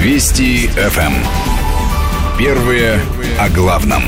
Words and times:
Вести 0.00 0.68
ФМ. 0.68 1.00
Эм. 1.00 1.14
Первые 2.38 3.00
о 3.36 3.48
главном. 3.48 4.04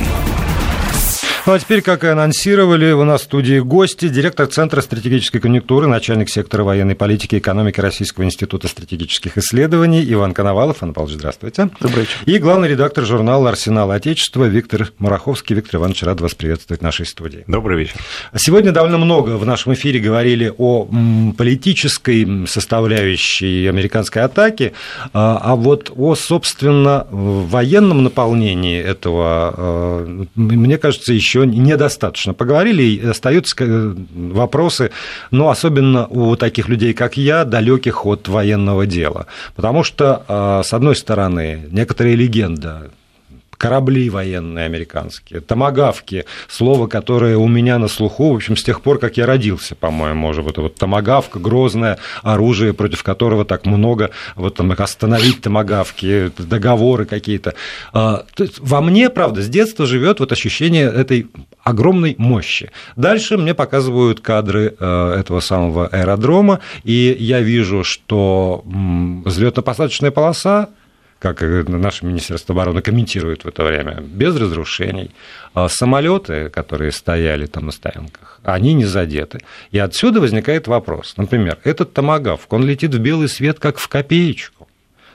Ну 1.47 1.55
а 1.55 1.58
теперь, 1.58 1.81
как 1.81 2.05
и 2.05 2.07
анонсировали, 2.07 2.92
у 2.92 3.03
нас 3.05 3.23
в 3.23 3.25
студии 3.25 3.60
гости, 3.60 4.10
директор 4.10 4.47
Центра 4.47 4.83
стратегической 4.83 5.41
конъюнктуры, 5.41 5.87
начальник 5.87 6.28
сектора 6.28 6.65
военной 6.65 6.94
политики 6.94 7.37
и 7.37 7.39
экономики 7.39 7.81
Российского 7.81 8.25
института 8.25 8.69
стратегических 8.69 9.39
исследований 9.39 10.05
Иван 10.13 10.35
Коновалов. 10.35 10.82
Иван 10.82 10.93
Павлович, 10.93 11.17
здравствуйте. 11.17 11.71
Добрый 11.81 12.00
вечер. 12.00 12.18
И 12.27 12.37
главный 12.37 12.68
редактор 12.68 13.07
журнала 13.07 13.49
«Арсенал 13.49 13.91
Отечества» 13.91 14.45
Виктор 14.45 14.93
Мараховский. 14.99 15.57
Виктор 15.57 15.81
Иванович, 15.81 16.03
рад 16.03 16.21
вас 16.21 16.35
приветствовать 16.35 16.82
в 16.82 16.85
нашей 16.85 17.07
студии. 17.07 17.45
Добрый 17.46 17.79
вечер. 17.79 17.96
Сегодня 18.36 18.71
довольно 18.71 18.99
много 18.99 19.39
в 19.39 19.46
нашем 19.46 19.72
эфире 19.72 19.99
говорили 19.99 20.53
о 20.59 20.89
политической 21.39 22.46
составляющей 22.46 23.67
американской 23.67 24.22
атаки, 24.22 24.75
а, 25.14 25.41
а 25.43 25.57
вот 25.57 25.91
о, 25.96 26.14
собственно, 26.17 27.07
военном 27.11 28.04
наполнении 28.04 28.79
этого, 28.79 29.54
а, 29.57 30.27
мне 30.35 30.77
кажется, 30.77 31.14
еще 31.14 31.29
еще 31.30 31.46
недостаточно 31.46 32.34
поговорили, 32.34 32.82
и 32.82 33.06
остаются 33.06 33.54
э, 33.60 33.94
вопросы, 34.14 34.90
ну, 35.30 35.48
особенно 35.48 36.06
у 36.06 36.36
таких 36.36 36.68
людей, 36.68 36.92
как 36.92 37.16
я, 37.16 37.44
далеких 37.44 38.06
от 38.06 38.28
военного 38.28 38.86
дела. 38.86 39.26
Потому 39.54 39.84
что, 39.84 40.24
а, 40.28 40.62
с 40.62 40.72
одной 40.72 40.96
стороны, 40.96 41.68
некоторые 41.70 42.16
легенды 42.16 42.90
корабли 43.60 44.09
военные 44.09 44.64
американские, 44.64 45.42
томагавки, 45.42 46.24
слово, 46.48 46.87
которое 46.87 47.37
у 47.37 47.46
меня 47.46 47.78
на 47.78 47.88
слуху, 47.88 48.32
в 48.32 48.37
общем, 48.37 48.56
с 48.56 48.62
тех 48.62 48.80
пор, 48.80 48.98
как 48.98 49.18
я 49.18 49.27
родился, 49.27 49.74
по-моему, 49.74 50.28
уже 50.28 50.41
вот, 50.41 50.56
вот 50.56 50.77
томагавка, 50.77 51.38
грозное 51.38 51.98
оружие, 52.23 52.73
против 52.73 53.02
которого 53.02 53.45
так 53.45 53.66
много, 53.66 54.12
вот 54.34 54.54
там 54.54 54.73
остановить 54.73 55.42
томагавки, 55.42 56.32
договоры 56.38 57.04
какие-то. 57.04 57.52
А, 57.93 58.24
во 58.60 58.80
мне, 58.80 59.10
правда, 59.10 59.43
с 59.43 59.49
детства 59.49 59.84
живет 59.84 60.21
вот 60.21 60.32
ощущение 60.32 60.90
этой 60.90 61.27
огромной 61.62 62.15
мощи. 62.16 62.71
Дальше 62.96 63.37
мне 63.37 63.52
показывают 63.52 64.21
кадры 64.21 64.75
э, 64.79 65.17
этого 65.21 65.41
самого 65.41 65.87
аэродрома, 65.89 66.61
и 66.84 67.15
я 67.21 67.41
вижу, 67.41 67.84
что 67.84 68.65
взлетно-посадочная 68.65 70.12
полоса 70.12 70.71
как 71.21 71.43
наше 71.43 72.07
Министерство 72.07 72.55
обороны 72.55 72.81
комментирует 72.81 73.45
в 73.45 73.49
это 73.49 73.63
время, 73.63 74.01
без 74.01 74.35
разрушений. 74.37 75.11
А 75.53 75.69
самолеты, 75.69 76.49
которые 76.49 76.93
стояли 76.93 77.47
там 77.47 77.67
на 77.67 77.73
стоянках, 77.73 78.41
они 78.43 78.73
не 78.73 78.87
задеты. 78.87 79.41
И 79.71 79.79
отсюда 79.79 80.21
возникает 80.21 80.67
вопрос. 80.67 81.15
Например, 81.19 81.59
этот 81.62 81.93
томагавк, 81.93 82.51
он 82.53 82.65
летит 82.65 82.95
в 82.95 82.99
белый 82.99 83.29
свет, 83.29 83.59
как 83.59 83.79
в 83.79 83.87
копеечку. 83.87 84.67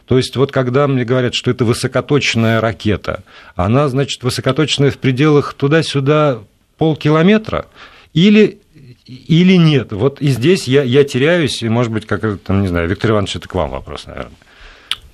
То 0.06 0.17
есть 0.17 0.36
вот 0.36 0.52
когда 0.52 0.88
мне 0.88 1.03
говорят, 1.03 1.34
что 1.34 1.50
это 1.50 1.66
высокоточная 1.66 2.62
ракета, 2.62 3.23
она, 3.56 3.90
значит, 3.90 4.22
высокоточная 4.22 4.92
в 4.92 5.00
пределах 5.00 5.56
туда-сюда 5.56 6.40
полкилометра, 6.78 7.66
или 8.14 8.59
или 9.08 9.56
нет? 9.56 9.92
Вот 9.92 10.22
и 10.22 10.28
здесь 10.30 10.67
я, 10.67 10.84
я 10.84 11.03
теряюсь, 11.03 11.62
и, 11.62 11.69
может 11.69 11.92
быть, 11.92 12.06
как 12.06 12.40
там, 12.42 12.62
не 12.62 12.67
знаю, 12.67 12.88
Виктор 12.88 13.12
Иванович, 13.12 13.38
это 13.38 13.47
к 13.47 13.56
вам 13.56 13.72
вопрос, 13.72 14.06
наверное. 14.06 14.31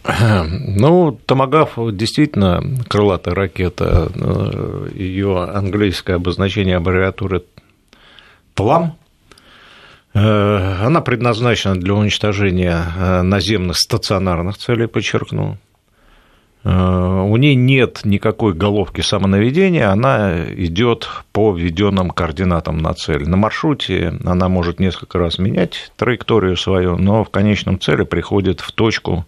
Ну, 0.50 1.20
Томагав 1.26 1.78
действительно 1.94 2.64
крылатая 2.88 3.36
ракета. 3.36 4.12
Ее 4.94 5.44
английское 5.44 6.16
обозначение 6.16 6.78
аббревиатуры 6.78 7.44
ПЛАМ. 8.56 8.96
Э, 10.14 10.86
она 10.86 11.02
предназначена 11.02 11.76
для 11.76 11.94
уничтожения 11.94 12.84
э, 12.98 13.22
наземных 13.22 13.78
стационарных 13.78 14.58
целей, 14.58 14.88
подчеркну. 14.88 15.58
Э, 16.64 16.70
у 16.70 17.38
нее 17.38 17.56
нет 17.56 18.02
никакой 18.04 18.54
головки 18.54 19.02
самонаведения, 19.02 19.90
она 19.90 20.44
идет 20.50 21.08
по 21.32 21.54
введенным 21.54 22.10
координатам 22.10 22.80
на 22.80 22.94
цель. 22.94 23.28
На 23.28 23.38
маршруте 23.38 24.14
она 24.26 24.50
может 24.50 24.80
несколько 24.80 25.18
раз 25.18 25.40
менять 25.40 25.92
траекторию 25.96 26.58
свою, 26.58 26.98
но 26.98 27.24
в 27.24 27.30
конечном 27.30 27.80
цели 27.80 28.04
приходит 28.04 28.60
в 28.60 28.74
точку, 28.74 29.26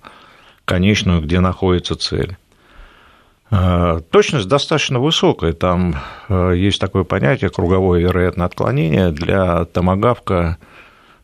конечную, 0.66 1.22
где 1.22 1.40
находится 1.40 1.96
цель. 1.96 2.38
Э, 3.51 4.01
точность 4.09 4.47
достаточно 4.47 5.00
высокая. 5.00 5.53
Там 5.53 5.96
э, 6.29 6.53
есть 6.56 6.79
такое 6.79 7.03
понятие 7.03 7.50
круговое 7.50 8.01
вероятное 8.01 8.47
отклонение. 8.47 9.12
Для 9.12 9.66
томогавка 9.66 10.57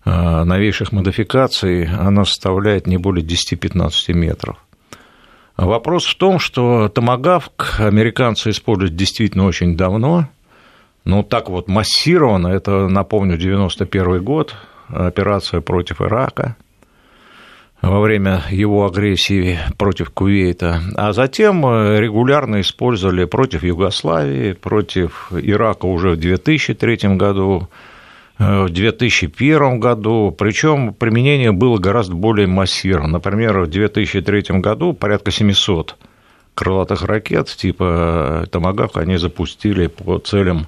э, 0.06 0.44
новейших 0.44 0.92
модификаций 0.92 1.86
оно 1.86 2.26
составляет 2.26 2.86
не 2.86 2.98
более 2.98 3.26
10-15 3.26 4.14
метров. 4.14 4.58
Вопрос 5.58 6.06
в 6.06 6.16
том, 6.16 6.40
что 6.40 6.88
томогавк 6.88 7.80
американцы 7.80 8.52
используют 8.52 8.96
действительно 8.96 9.46
очень 9.46 9.76
давно, 9.76 10.30
но 11.04 11.22
так 11.22 11.50
вот 11.50 11.68
массированно, 11.68 12.48
это, 12.48 12.88
напомню, 12.88 13.38
91 13.38 14.24
год, 14.24 14.56
операция 14.88 15.60
против 15.60 16.02
Ирака– 16.02 16.56
во 17.82 18.02
время 18.02 18.44
его 18.50 18.86
агрессии 18.86 19.60
против 19.78 20.10
Кувейта, 20.12 20.82
а 20.96 21.14
затем 21.14 21.66
э, 21.66 22.00
регулярно 22.00 22.62
использовали 22.62 23.26
против 23.26 23.64
Югославии, 23.64 24.54
против 24.54 25.32
Ирака 25.32 25.86
уже 25.86 26.12
в 26.12 26.18
2003 26.18 27.16
году, 27.16 27.70
э, 28.38 28.64
в 28.64 28.70
2001 28.70 29.80
году, 29.80 30.36
причем 30.38 30.94
применение 30.94 31.52
было 31.52 31.78
гораздо 31.78 32.16
более 32.16 32.48
массированно. 32.48 33.14
Например, 33.14 33.62
в 33.62 33.70
2003 33.70 34.60
году 34.60 34.94
порядка 34.94 35.32
700 35.32 35.96
крылатых 36.56 37.04
ракет 37.04 37.48
типа 37.48 38.46
«Томагавк» 38.52 38.98
они 38.98 39.16
запустили 39.16 39.88
по 39.88 40.20
целям 40.20 40.68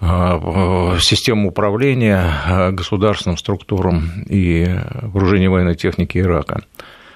систему 0.00 1.48
управления 1.48 2.24
а, 2.46 2.70
государственным 2.70 3.36
структурам 3.36 4.24
и 4.28 4.66
вооружения 5.02 5.50
военной 5.50 5.74
техники 5.74 6.18
Ирака. 6.18 6.62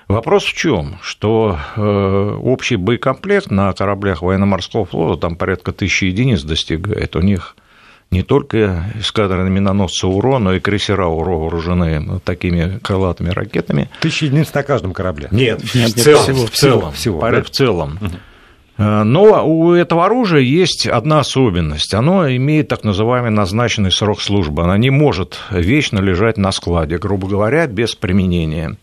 Вопрос 0.07 0.45
в 0.45 0.53
чем? 0.53 0.99
Что 1.03 1.59
э, 1.77 2.39
общий 2.43 2.77
боекомплект 2.77 3.51
на 3.51 3.73
кораблях 3.73 4.21
военно-морского 4.21 4.85
флота 4.85 5.23
там 5.23 5.37
порядка 5.37 5.73
тысячи 5.73 6.05
единиц 6.05 6.43
достигает. 6.43 7.17
У 7.17 7.21
них 7.21 7.57
не 8.11 8.23
только 8.23 8.85
эскадренные 9.01 9.51
миноносцы 9.51 10.07
УРО, 10.07 10.39
но 10.39 10.55
и 10.55 10.61
крейсера 10.61 11.07
УРО 11.07 11.39
вооружены 11.39 12.21
такими 12.21 12.79
крылатыми 12.81 13.31
ракетами. 13.31 13.89
Тысячи 14.01 14.25
единиц 14.25 14.53
на 14.53 14.63
каждом 14.63 14.93
корабле? 14.93 15.29
Нет, 15.31 15.63
Нет 15.75 15.93
в, 15.93 16.03
целом, 16.03 16.23
всего, 16.23 16.47
в 16.47 16.51
целом. 16.51 16.93
Всего, 16.93 17.19
всего, 17.19 17.31
да? 17.31 17.43
в 17.43 17.51
целом. 17.51 17.99
Угу. 18.01 18.11
Э, 18.77 19.03
но 19.03 19.47
у 19.47 19.73
этого 19.73 20.07
оружия 20.07 20.41
есть 20.41 20.87
одна 20.87 21.21
особенность. 21.21 21.95
Оно 21.95 22.29
имеет 22.29 22.69
так 22.69 22.85
называемый 22.85 23.31
назначенный 23.31 23.93
срок 23.93 24.21
службы. 24.21 24.63
Оно 24.63 24.77
не 24.77 24.91
может 24.91 25.39
вечно 25.51 25.99
лежать 26.01 26.37
на 26.37 26.53
складе, 26.53 26.99
грубо 26.99 27.29
говоря, 27.29 27.67
без 27.67 27.95
применения. 27.95 28.77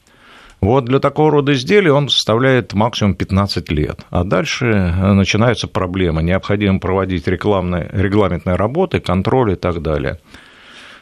Вот 0.62 0.85
для 0.85 1.00
такого 1.00 1.31
рода 1.31 1.53
изделий 1.53 1.90
он 1.90 2.07
составляет 2.07 2.74
максимум 2.74 3.16
15 3.16 3.72
лет. 3.72 4.02
А 4.12 4.24
дальше 4.24 4.68
э, 4.68 5.13
начинаются 5.13 5.68
проблемы. 5.68 6.22
Необходимо 6.22 6.79
проводить 6.79 7.28
рекламные, 7.28 7.90
регламентные 7.91 8.56
работы, 8.56 9.00
контроль 9.00 9.53
и 9.53 9.56
так 9.56 9.81
далее. 9.81 10.19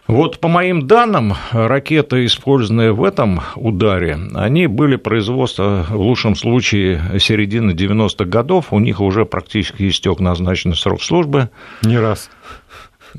Вот 0.09 0.39
по 0.39 0.47
моим 0.47 0.87
данным, 0.87 1.35
ракеты, 1.51 2.25
использованные 2.25 2.93
в 2.93 3.03
этом 3.03 3.41
ударе, 3.55 4.17
они 4.33 4.65
были 4.65 4.95
производства 4.95 5.85
в 5.87 6.01
лучшем 6.01 6.35
случае 6.35 6.99
середины 7.19 7.73
90-х 7.73 8.25
годов, 8.25 8.73
у 8.73 8.79
них 8.79 9.01
уже 9.01 9.25
практически 9.25 9.87
истек 9.87 10.19
назначенный 10.19 10.75
срок 10.75 11.03
службы. 11.03 11.51
Не 11.83 11.99
раз. 11.99 12.31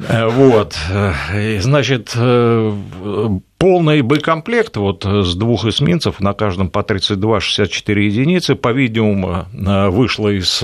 Э, 0.09 0.27
вот, 0.27 0.77
значит, 1.61 2.13
э, 2.17 2.73
полный 3.57 4.03
боекомплект 4.03 4.77
вот 4.77 5.05
с 5.05 5.37
двух 5.37 5.67
эсминцев, 5.67 6.19
на 6.19 6.33
каждом 6.33 6.71
по 6.71 6.81
32-64 6.81 8.01
единицы, 8.01 8.57
по-видимому, 8.57 9.47
э, 9.53 9.89
вышло 9.91 10.29
из 10.29 10.61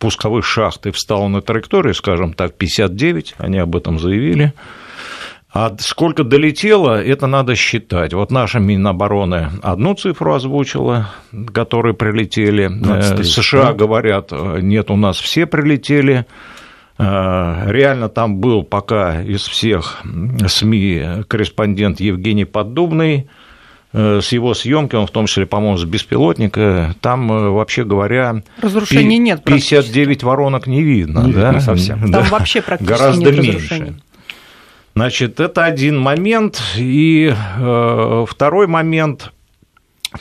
пусковых 0.00 0.44
шахт 0.44 0.86
и 0.86 0.90
встало 0.90 1.28
на 1.28 1.42
траекторию, 1.42 1.94
скажем 1.94 2.32
так, 2.32 2.54
59, 2.54 3.36
они 3.38 3.58
об 3.58 3.76
этом 3.76 4.00
заявили. 4.00 4.52
А 5.50 5.74
сколько 5.78 6.24
долетело, 6.24 7.02
это 7.02 7.26
надо 7.26 7.54
считать. 7.54 8.12
Вот 8.12 8.30
наша 8.30 8.58
Минобороны 8.58 9.48
одну 9.62 9.94
цифру 9.94 10.34
озвучила, 10.34 11.10
которые 11.52 11.94
прилетели. 11.94 12.68
23, 12.68 13.20
э, 13.20 13.24
США 13.24 13.64
да? 13.64 13.72
говорят, 13.72 14.30
нет, 14.30 14.90
у 14.90 14.96
нас 14.96 15.18
все 15.18 15.46
прилетели. 15.46 16.26
Э, 16.98 17.64
реально 17.66 18.10
там 18.10 18.36
был 18.36 18.62
пока 18.62 19.22
из 19.22 19.46
всех 19.46 20.02
СМИ 20.46 21.24
корреспондент 21.28 21.98
Евгений 22.00 22.44
Поддубный 22.44 23.30
э, 23.94 24.20
с 24.20 24.30
его 24.32 24.52
съемки, 24.52 24.96
он 24.96 25.06
в 25.06 25.10
том 25.10 25.24
числе, 25.24 25.46
по-моему, 25.46 25.78
с 25.78 25.84
беспилотника, 25.86 26.94
там, 27.00 27.54
вообще 27.54 27.84
говоря, 27.84 28.42
разрушений 28.60 29.16
нет 29.16 29.44
59 29.44 30.24
воронок 30.24 30.66
не 30.66 30.82
видно, 30.82 31.20
не 31.20 31.32
да? 31.32 31.58
совсем. 31.60 32.00
Там 32.00 32.10
да? 32.10 32.22
вообще 32.24 32.60
практически 32.60 32.98
Гораздо 32.98 33.32
нет 33.32 33.42
меньше. 33.42 33.94
Значит, 34.98 35.38
это 35.38 35.64
один 35.64 35.96
момент. 35.96 36.60
И 36.76 37.32
э, 37.32 38.24
второй 38.28 38.66
момент. 38.66 39.32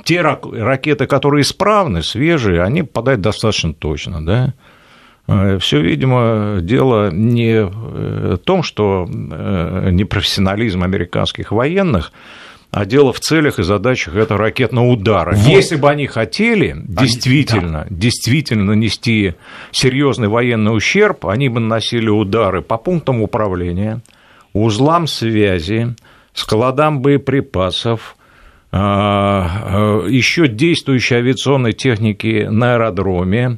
те 0.04 0.22
ракеты, 0.22 1.08
которые 1.08 1.42
исправны, 1.42 2.04
свежие, 2.04 2.62
они 2.62 2.84
попадают 2.84 3.22
достаточно 3.22 3.74
точно, 3.74 4.24
да. 4.24 4.54
Э, 5.28 5.58
Все, 5.60 5.82
видимо, 5.82 6.60
дело 6.62 7.10
не 7.10 7.64
в 7.66 8.38
том, 8.38 8.62
что 8.62 9.08
непрофессионализм 9.10 10.84
американских 10.84 11.52
военных, 11.52 12.12
а 12.70 12.86
дело 12.86 13.14
в 13.14 13.20
целях 13.20 13.58
и 13.58 13.64
задачах 13.64 14.16
этого 14.16 14.40
ракетного 14.40 14.86
удара. 14.86 15.34
Вот. 15.34 15.48
Если 15.48 15.76
бы 15.76 15.90
они 15.90 16.06
хотели 16.06 16.76
действительно, 16.88 17.82
они, 17.82 17.90
да. 17.90 17.96
действительно 17.96 18.66
нанести 18.66 19.34
серьезный 19.72 20.28
военный 20.28 20.76
ущерб, 20.76 21.26
они 21.26 21.50
бы 21.50 21.62
наносили 21.62 22.10
удары 22.10 22.62
по 22.62 22.78
пунктам 22.78 23.24
управления, 23.24 24.02
узлам 24.64 25.08
связи, 25.08 25.96
складам 26.34 27.02
боеприпасов, 27.02 28.16
а, 28.72 29.50
а, 30.04 30.08
еще 30.08 30.48
действующей 30.48 31.18
авиационной 31.18 31.74
техники 31.74 32.48
на 32.50 32.74
аэродроме, 32.74 33.58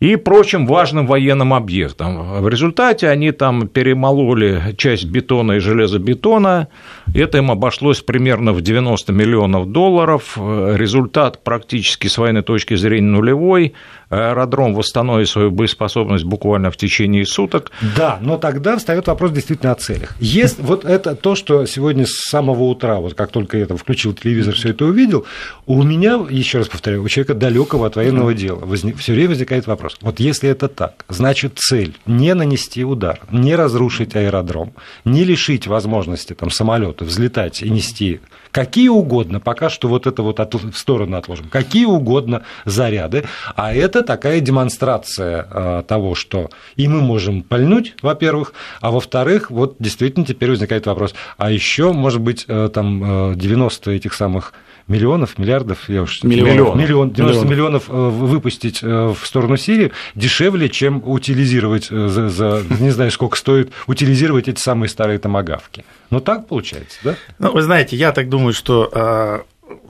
и 0.00 0.16
прочим 0.16 0.66
важным 0.66 1.06
военным 1.06 1.54
объектам. 1.54 2.42
В 2.42 2.48
результате 2.48 3.08
они 3.08 3.30
там 3.30 3.68
перемололи 3.68 4.74
часть 4.76 5.04
бетона 5.04 5.52
и 5.52 5.58
железобетона, 5.60 6.66
это 7.14 7.38
им 7.38 7.52
обошлось 7.52 8.00
примерно 8.00 8.52
в 8.52 8.62
90 8.62 9.12
миллионов 9.12 9.70
долларов, 9.70 10.36
результат 10.36 11.44
практически 11.44 12.08
с 12.08 12.18
военной 12.18 12.42
точки 12.42 12.74
зрения 12.74 13.06
нулевой, 13.06 13.74
аэродром 14.12 14.74
восстановит 14.74 15.28
свою 15.28 15.50
боеспособность 15.50 16.24
буквально 16.24 16.70
в 16.70 16.76
течение 16.76 17.24
суток. 17.24 17.70
Да, 17.96 18.18
но 18.20 18.36
тогда 18.36 18.76
встает 18.76 19.06
вопрос 19.06 19.32
действительно 19.32 19.72
о 19.72 19.74
целях. 19.74 20.14
Есть 20.20 20.58
вот 20.58 20.84
это 20.84 21.16
то, 21.16 21.34
что 21.34 21.64
сегодня 21.66 22.04
с 22.06 22.28
самого 22.28 22.64
утра, 22.64 22.96
вот 22.96 23.14
как 23.14 23.30
только 23.30 23.56
я 23.56 23.66
там 23.66 23.78
включил 23.78 24.12
телевизор, 24.12 24.54
все 24.54 24.70
это 24.70 24.84
увидел, 24.84 25.24
у 25.66 25.82
меня, 25.82 26.20
еще 26.28 26.58
раз 26.58 26.68
повторяю, 26.68 27.02
у 27.02 27.08
человека 27.08 27.34
далекого 27.34 27.86
от 27.86 27.96
военного 27.96 28.34
дела 28.34 28.60
возник, 28.60 28.98
все 28.98 29.14
время 29.14 29.30
возникает 29.30 29.66
вопрос. 29.66 29.96
Вот 30.02 30.20
если 30.20 30.50
это 30.50 30.68
так, 30.68 31.04
значит 31.08 31.58
цель 31.58 31.94
не 32.04 32.34
нанести 32.34 32.84
удар, 32.84 33.20
не 33.30 33.56
разрушить 33.56 34.14
аэродром, 34.14 34.74
не 35.04 35.24
лишить 35.24 35.66
возможности 35.66 36.34
там 36.34 36.50
самолета 36.50 37.04
взлетать 37.04 37.62
и 37.62 37.70
нести 37.70 38.20
какие 38.52 38.88
угодно, 38.88 39.40
пока 39.40 39.70
что 39.70 39.88
вот 39.88 40.06
это 40.06 40.22
вот 40.22 40.38
в 40.38 40.76
сторону 40.76 41.16
отложим, 41.16 41.48
какие 41.48 41.86
угодно 41.86 42.42
заряды, 42.64 43.24
а 43.56 43.74
это 43.74 44.01
такая 44.02 44.40
демонстрация 44.40 45.46
а, 45.50 45.82
того, 45.82 46.14
что 46.14 46.50
и 46.76 46.88
мы 46.88 47.00
можем 47.00 47.42
пальнуть, 47.42 47.94
во-первых, 48.02 48.54
а 48.80 48.90
во-вторых, 48.90 49.50
вот 49.50 49.76
действительно 49.78 50.24
теперь 50.26 50.50
возникает 50.50 50.86
вопрос, 50.86 51.14
а 51.36 51.50
еще, 51.50 51.92
может 51.92 52.20
быть, 52.20 52.44
э, 52.48 52.70
там 52.72 53.34
90 53.36 53.90
э, 53.90 53.96
этих 53.96 54.14
самых 54.14 54.52
миллионов, 54.88 55.38
миллиардов, 55.38 55.88
я 55.88 56.02
уж... 56.02 56.22
Миллионов. 56.22 56.76
Миллион, 56.76 57.10
90 57.12 57.46
миллионов, 57.46 57.50
миллионов 57.50 57.90
э, 57.90 57.92
выпустить 57.92 58.82
в 58.82 59.18
сторону 59.24 59.56
Сирии 59.56 59.92
дешевле, 60.14 60.68
чем 60.68 61.02
утилизировать 61.04 61.86
за, 61.86 62.28
за 62.28 62.62
не 62.80 62.90
знаю, 62.90 63.10
сколько 63.10 63.36
стоит 63.36 63.72
утилизировать 63.86 64.48
эти 64.48 64.60
самые 64.60 64.88
старые 64.88 65.18
томогавки. 65.18 65.84
Ну, 66.10 66.20
так 66.20 66.46
получается, 66.46 66.98
да? 67.04 67.16
Ну, 67.38 67.52
вы 67.52 67.62
знаете, 67.62 67.96
я 67.96 68.12
так 68.12 68.28
думаю, 68.28 68.52
что 68.52 69.44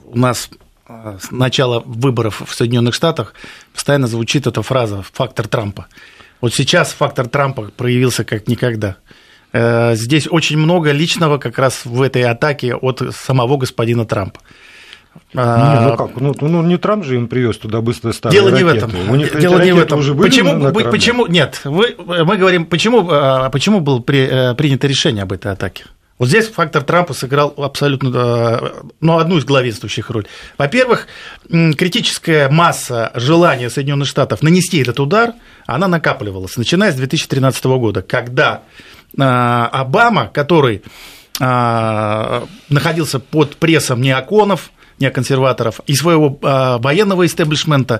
у 0.05 0.17
нас 0.17 0.49
с 1.19 1.31
начала 1.31 1.81
выборов 1.85 2.41
в 2.45 2.53
Соединенных 2.53 2.93
Штатах 2.93 3.33
постоянно 3.73 4.07
звучит 4.07 4.47
эта 4.47 4.61
фраза 4.61 5.03
«фактор 5.13 5.47
Трампа». 5.47 5.87
Вот 6.41 6.53
сейчас 6.53 6.91
фактор 6.91 7.27
Трампа 7.27 7.71
проявился 7.75 8.25
как 8.25 8.47
никогда. 8.47 8.97
Э, 9.53 9.95
здесь 9.95 10.27
очень 10.29 10.57
много 10.57 10.91
личного 10.91 11.37
как 11.37 11.57
раз 11.57 11.85
в 11.85 12.01
этой 12.01 12.23
атаке 12.23 12.75
от 12.75 13.01
самого 13.15 13.57
господина 13.57 14.05
Трампа. 14.05 14.41
Не, 15.33 15.79
ну 15.89 15.95
как, 15.95 16.15
ну, 16.19 16.33
ну 16.41 16.63
не 16.63 16.77
Трамп 16.77 17.05
же 17.05 17.15
им 17.15 17.27
привез 17.27 17.57
туда 17.57 17.81
быстро 17.81 18.11
старые 18.13 18.39
Дело 18.39 18.49
ракеты. 18.49 18.65
не 18.65 18.71
в 18.71 18.75
этом. 18.75 19.09
У 19.09 19.15
них 19.15 19.39
Дело 19.39 19.63
не 19.63 19.71
в 19.71 19.79
этом. 19.79 19.99
Уже 19.99 20.13
были 20.13 20.27
почему, 20.27 20.53
на 20.53 20.71
почему, 20.71 21.27
нет, 21.27 21.61
вы, 21.63 21.95
мы 21.97 22.37
говорим, 22.37 22.65
почему, 22.65 23.07
а, 23.09 23.49
почему 23.49 23.79
было 23.79 23.99
при, 23.99 24.27
э, 24.27 24.55
принято 24.55 24.87
решение 24.87 25.23
об 25.23 25.31
этой 25.31 25.51
атаке? 25.51 25.85
Вот 26.23 26.29
здесь 26.29 26.47
фактор 26.47 26.83
Трампа 26.83 27.13
сыграл 27.13 27.53
абсолютно 27.57 28.85
ну, 29.01 29.17
одну 29.17 29.39
из 29.39 29.43
главенствующих 29.43 30.09
ролей. 30.09 30.29
Во-первых, 30.57 31.07
критическая 31.49 32.47
масса 32.47 33.11
желания 33.13 33.69
Соединенных 33.69 34.07
Штатов 34.07 34.41
нанести 34.41 34.81
этот 34.81 35.01
удар, 35.01 35.33
она 35.65 35.89
накапливалась, 35.89 36.55
начиная 36.55 36.93
с 36.93 36.95
2013 36.95 37.65
года, 37.65 38.01
когда 38.03 38.61
а, 39.19 39.67
Обама, 39.67 40.27
который 40.27 40.81
а, 41.41 42.45
находился 42.69 43.19
под 43.19 43.57
прессом 43.57 44.01
неоконов, 44.01 44.71
неоконсерваторов 44.99 45.81
и 45.87 45.93
своего 45.93 46.39
военного 46.39 47.25
истеблишмента 47.25 47.99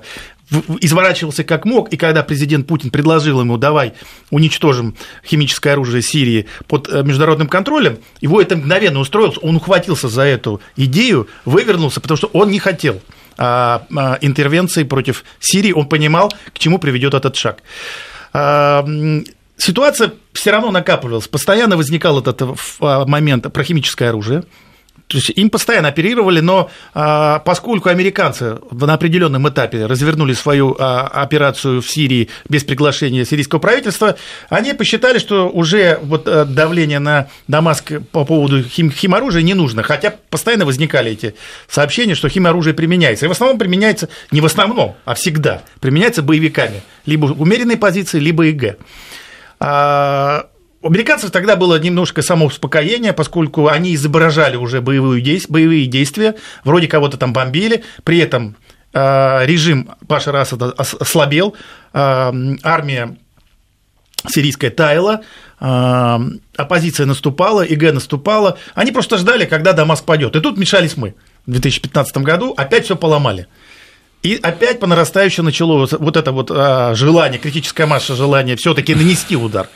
изворачивался 0.80 1.44
как 1.44 1.64
мог, 1.64 1.92
и 1.92 1.96
когда 1.96 2.22
президент 2.22 2.66
Путин 2.66 2.90
предложил 2.90 3.40
ему, 3.40 3.56
давай 3.56 3.94
уничтожим 4.30 4.96
химическое 5.24 5.72
оружие 5.72 6.02
Сирии 6.02 6.46
под 6.66 6.88
э, 6.88 7.02
международным 7.02 7.48
контролем, 7.48 7.98
его 8.20 8.40
это 8.40 8.56
мгновенно 8.56 9.00
устроилось, 9.00 9.38
он 9.42 9.56
ухватился 9.56 10.08
за 10.08 10.22
эту 10.22 10.60
идею, 10.76 11.28
вывернулся, 11.44 12.00
потому 12.00 12.16
что 12.16 12.28
он 12.28 12.50
не 12.50 12.58
хотел 12.58 13.00
а, 13.36 13.86
а, 13.96 14.18
интервенции 14.20 14.84
против 14.84 15.24
Сирии, 15.40 15.72
он 15.72 15.88
понимал, 15.88 16.32
к 16.52 16.58
чему 16.58 16.78
приведет 16.78 17.14
этот 17.14 17.36
шаг. 17.36 17.62
Ситуация 19.56 20.12
все 20.32 20.50
равно 20.50 20.70
накапливалась, 20.70 21.28
постоянно 21.28 21.76
возникал 21.76 22.18
этот 22.18 22.42
э, 22.42 23.04
момент 23.06 23.50
про 23.52 23.62
химическое 23.62 24.08
оружие, 24.08 24.44
то 25.06 25.18
есть 25.18 25.30
им 25.30 25.50
постоянно 25.50 25.88
оперировали, 25.88 26.40
но 26.40 26.70
а, 26.94 27.40
поскольку 27.40 27.90
американцы 27.90 28.58
на 28.70 28.94
определенном 28.94 29.48
этапе 29.48 29.84
развернули 29.86 30.32
свою 30.32 30.76
а, 30.78 31.06
операцию 31.06 31.82
в 31.82 31.88
Сирии 31.88 32.30
без 32.48 32.64
приглашения 32.64 33.24
сирийского 33.24 33.58
правительства, 33.58 34.16
они 34.48 34.72
посчитали, 34.72 35.18
что 35.18 35.48
уже 35.50 35.98
вот 36.02 36.26
э, 36.26 36.46
давление 36.46 37.00
на 37.00 37.28
Дамаск 37.48 37.92
по 38.12 38.24
поводу 38.24 38.62
хим 38.62 38.90
химоружия 38.90 39.42
не 39.42 39.54
нужно, 39.54 39.82
хотя 39.82 40.14
постоянно 40.30 40.64
возникали 40.64 41.12
эти 41.12 41.34
сообщения, 41.68 42.14
что 42.14 42.28
химоружие 42.30 42.74
применяется. 42.74 43.26
И 43.26 43.28
в 43.28 43.32
основном 43.32 43.58
применяется, 43.58 44.08
не 44.30 44.40
в 44.40 44.46
основном, 44.46 44.96
а 45.04 45.14
всегда, 45.14 45.62
применяется 45.80 46.22
боевиками, 46.22 46.82
либо 47.04 47.26
умеренной 47.26 47.76
позиции, 47.76 48.18
либо 48.18 48.46
ИГ. 48.46 48.78
А, 49.60 50.46
у 50.84 50.88
американцев 50.88 51.30
тогда 51.30 51.56
было 51.56 51.80
немножко 51.80 52.20
самоуспокоение, 52.20 53.14
поскольку 53.14 53.68
они 53.68 53.94
изображали 53.94 54.56
уже 54.56 54.82
боевые 54.82 55.22
действия, 55.22 55.50
боевые 55.50 55.86
действия 55.86 56.34
вроде 56.62 56.88
кого-то 56.88 57.16
там 57.16 57.32
бомбили, 57.32 57.82
при 58.04 58.18
этом 58.18 58.54
а, 58.92 59.46
режим 59.46 59.88
Башара 60.02 60.42
Асада 60.42 60.74
ослабел, 60.76 61.56
а, 61.94 62.34
армия 62.62 63.16
сирийская 64.28 64.70
таяла, 64.70 65.22
оппозиция 65.58 67.06
наступала, 67.06 67.62
ИГ 67.62 67.94
наступала, 67.94 68.58
они 68.74 68.92
просто 68.92 69.16
ждали, 69.18 69.46
когда 69.46 69.72
Дамаск 69.72 70.04
падет. 70.04 70.36
И 70.36 70.40
тут 70.40 70.58
мешались 70.58 70.96
мы 70.96 71.14
в 71.46 71.50
2015 71.50 72.18
году, 72.18 72.54
опять 72.56 72.84
все 72.84 72.96
поломали. 72.96 73.46
И 74.22 74.38
опять 74.42 74.80
по 74.80 74.86
нарастающей 74.86 75.42
начало 75.42 75.86
вот 75.86 76.16
это 76.16 76.32
вот 76.32 76.48
желание, 76.48 77.38
критическая 77.38 77.86
масса 77.86 78.14
желания 78.14 78.56
все-таки 78.56 78.94
нанести 78.94 79.36
удар 79.36 79.68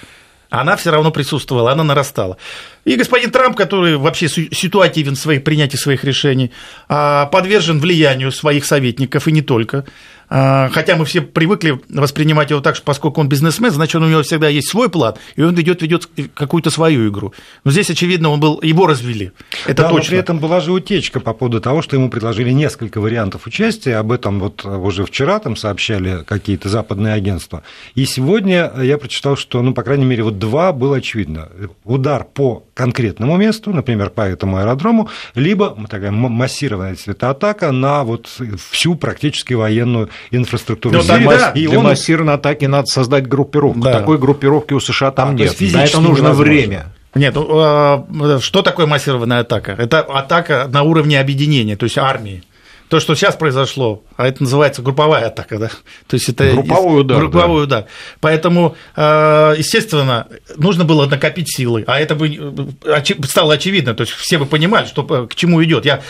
она 0.51 0.77
все 0.77 0.91
равно 0.91 1.11
присутствовала, 1.11 1.73
она 1.73 1.85
нарастала. 1.85 2.37
И 2.85 2.97
господин 2.97 3.31
Трамп, 3.31 3.57
который 3.57 3.97
вообще 3.97 4.29
ситуативен 4.29 5.15
в 5.15 5.19
своих 5.19 5.45
принятии 5.45 5.77
своих 5.77 6.05
решений, 6.05 6.53
а, 6.89 7.27
подвержен 7.27 7.81
влиянию 7.81 8.33
своих 8.33 8.65
советников 8.65 9.29
и 9.29 9.33
не 9.33 9.43
только. 9.43 9.85
А, 10.31 10.69
хотя 10.71 10.97
мы 10.97 11.05
все 11.05 11.23
привыкли 11.23 11.81
воспринимать 11.89 12.51
его 12.51 12.61
так, 12.61 12.77
что 12.77 12.85
поскольку 12.85 13.21
он 13.21 13.29
бизнесмен, 13.29 13.71
значит, 13.71 14.01
у 14.01 14.07
него 14.07 14.23
всегда 14.23 14.49
есть 14.49 14.69
свой 14.69 14.89
план, 14.89 15.15
и 15.37 15.43
он 15.43 15.55
ведет, 15.55 15.83
ведет 15.83 16.09
какую-то 16.35 16.71
свою 16.71 17.09
игру. 17.09 17.33
Но 17.65 17.71
здесь, 17.71 17.91
очевидно, 17.91 18.31
он 18.31 18.41
был, 18.41 18.61
его 18.63 18.87
развели. 18.87 19.33
Это 19.67 19.83
да, 19.83 19.89
точно. 19.89 19.99
Но 19.99 20.09
при 20.09 20.19
этом 20.19 20.39
была 20.39 20.61
же 20.61 20.73
утечка 20.73 21.21
по 21.21 21.33
поводу 21.33 21.61
того, 21.61 21.83
что 21.83 21.97
ему 21.97 22.11
предложили 22.11 22.51
несколько 22.51 23.01
вариантов 23.01 23.47
участия. 23.47 23.97
Об 23.97 24.13
этом 24.13 24.41
вот 24.41 24.65
уже 24.65 25.05
вчера 25.05 25.39
там 25.39 25.57
сообщали 25.57 26.25
какие-то 26.25 26.69
западные 26.69 27.15
агентства. 27.15 27.63
И 27.95 28.05
сегодня 28.05 28.73
я 28.81 28.99
прочитал, 28.99 29.37
что, 29.37 29.63
ну, 29.63 29.73
по 29.73 29.83
крайней 29.83 30.05
мере, 30.05 30.25
вот 30.25 30.39
два 30.39 30.73
было 30.73 30.97
очевидно. 30.97 31.49
Удар 31.85 32.25
по 32.25 32.65
конкретному 32.75 33.37
месту, 33.37 33.73
например, 33.73 34.11
по 34.11 34.23
этому 34.23 34.59
аэродрому, 34.59 35.09
либо 35.35 35.77
такая 35.89 36.11
массированная 36.11 36.97
атака 37.21 37.73
на 37.73 38.05
вот 38.05 38.29
всю 38.71 38.95
практически 38.95 39.55
военную 39.55 40.11
инфраструктуру. 40.31 40.97
Но 40.97 41.03
Сирии. 41.03 41.27
Тогда 41.27 41.51
и 41.51 41.67
для 41.67 41.79
он... 41.79 41.85
массированной 41.85 42.35
атаки 42.35 42.65
надо 42.67 42.87
создать 42.87 43.27
группировку. 43.27 43.81
Да. 43.81 43.93
Такой 43.93 44.19
группировки 44.19 44.75
у 44.75 44.81
США 44.81 45.11
там 45.11 45.31
а, 45.31 45.33
нет. 45.33 45.61
На 45.61 45.85
это 45.85 46.01
нужно 46.01 46.33
время. 46.33 46.93
Нет, 47.15 47.35
ну, 47.35 47.47
а, 47.51 48.39
что 48.41 48.63
такое 48.63 48.87
массированная 48.87 49.41
атака? 49.41 49.75
Это 49.79 50.01
атака 50.01 50.69
на 50.71 50.83
уровне 50.83 51.19
объединения, 51.19 51.77
то 51.77 51.85
есть 51.85 51.99
армии. 51.99 52.43
То, 52.89 53.01
что 53.01 53.15
сейчас 53.15 53.37
произошло, 53.37 54.03
а 54.17 54.27
это 54.27 54.43
называется 54.43 54.83
групповая 54.83 55.27
атака, 55.27 55.59
да? 55.59 55.69
То 56.07 56.15
есть 56.15 56.29
это 56.29 56.51
групповой 56.53 57.03
удар. 57.03 57.19
Групповой 57.19 57.67
да. 57.67 57.79
удар. 57.79 57.85
Поэтому, 58.21 58.77
э, 58.97 59.55
естественно, 59.59 60.27
нужно 60.57 60.85
было 60.85 61.07
накопить 61.07 61.55
силы, 61.55 61.85
а 61.87 62.01
это 62.01 62.15
бы 62.15 62.29
э, 62.29 63.05
стало 63.25 63.55
очевидно, 63.55 63.95
то 63.95 64.03
есть 64.03 64.13
все 64.15 64.39
бы 64.39 64.47
понимали, 64.47 64.87
что 64.87 65.05
к 65.27 65.35
чему 65.35 65.63
идет. 65.65 65.85
Я 65.85 66.03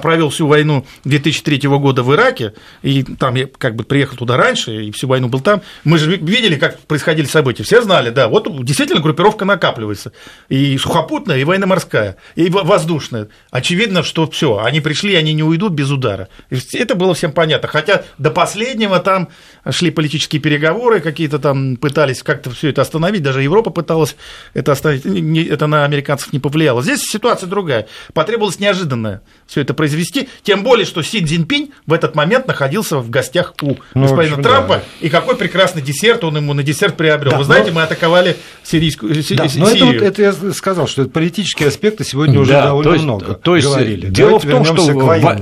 провел 0.00 0.30
всю 0.30 0.46
войну 0.46 0.86
2003 1.04 1.68
года 1.68 2.02
в 2.02 2.12
Ираке, 2.14 2.52
и 2.82 3.02
там 3.02 3.34
я 3.34 3.46
как 3.46 3.74
бы 3.74 3.84
приехал 3.84 4.16
туда 4.16 4.36
раньше, 4.36 4.86
и 4.86 4.90
всю 4.92 5.08
войну 5.08 5.28
был 5.28 5.40
там. 5.40 5.62
Мы 5.84 5.98
же 5.98 6.16
видели, 6.16 6.56
как 6.56 6.78
происходили 6.80 7.26
события, 7.26 7.62
все 7.62 7.82
знали, 7.82 8.10
да, 8.10 8.28
вот 8.28 8.64
действительно 8.64 9.00
группировка 9.00 9.44
накапливается, 9.44 10.12
и 10.48 10.76
сухопутная, 10.78 11.38
и 11.38 11.44
военно-морская, 11.44 12.16
и 12.34 12.48
воздушная. 12.50 13.28
Очевидно, 13.50 14.02
что 14.02 14.28
все, 14.30 14.58
они 14.58 14.80
пришли, 14.80 15.14
они 15.14 15.32
не 15.32 15.42
уйдут 15.42 15.72
без 15.72 15.90
удара. 15.90 16.25
Это 16.72 16.94
было 16.94 17.14
всем 17.14 17.32
понятно. 17.32 17.68
Хотя 17.68 18.04
до 18.18 18.30
последнего 18.30 18.98
там 19.00 19.28
шли 19.70 19.90
политические 19.90 20.40
переговоры, 20.40 21.00
какие-то 21.00 21.38
там 21.38 21.76
пытались 21.76 22.22
как-то 22.22 22.50
все 22.50 22.70
это 22.70 22.82
остановить, 22.82 23.22
даже 23.22 23.42
Европа 23.42 23.70
пыталась 23.70 24.16
это 24.54 24.72
остановить, 24.72 25.48
это 25.48 25.66
на 25.66 25.84
американцев 25.84 26.32
не 26.32 26.38
повлияло. 26.38 26.82
Здесь 26.82 27.02
ситуация 27.02 27.48
другая. 27.48 27.86
Потребовалось 28.12 28.58
неожиданное 28.58 29.22
все 29.46 29.60
это 29.60 29.74
произвести, 29.74 30.28
тем 30.42 30.62
более, 30.62 30.86
что 30.86 31.02
Си 31.02 31.24
Цзиньпинь 31.24 31.72
в 31.86 31.92
этот 31.92 32.14
момент 32.14 32.46
находился 32.46 32.98
в 32.98 33.10
гостях 33.10 33.54
у 33.62 33.76
ну, 33.94 34.02
господина 34.02 34.36
общем, 34.36 34.42
Трампа, 34.42 34.74
да. 34.76 34.82
и 35.00 35.08
какой 35.08 35.36
прекрасный 35.36 35.82
десерт 35.82 36.24
он 36.24 36.36
ему 36.36 36.52
на 36.52 36.62
десерт 36.62 36.96
приобрел. 36.96 37.32
Да, 37.32 37.38
Вы 37.38 37.44
знаете, 37.44 37.70
но... 37.70 37.76
мы 37.76 37.82
атаковали 37.82 38.36
сирийскую 38.62 39.14
да, 39.14 39.22
Сирию. 39.22 39.52
Но 39.56 39.68
это, 39.68 39.84
вот, 39.84 39.96
это 39.96 40.22
я 40.22 40.52
сказал, 40.52 40.86
что 40.88 41.02
это 41.02 41.10
политические 41.10 41.68
аспекты 41.68 42.04
сегодня 42.04 42.40
уже 42.40 42.52
да, 42.52 42.66
довольно 42.66 42.90
то 42.90 42.94
есть, 42.94 43.04
много 43.04 43.34
то 43.34 43.56
есть, 43.56 43.66
говорили. 43.68 44.08
Дело 44.08 44.40
Давайте 44.40 44.48
в 44.48 44.50
том, 44.50 44.64
что 44.64 44.92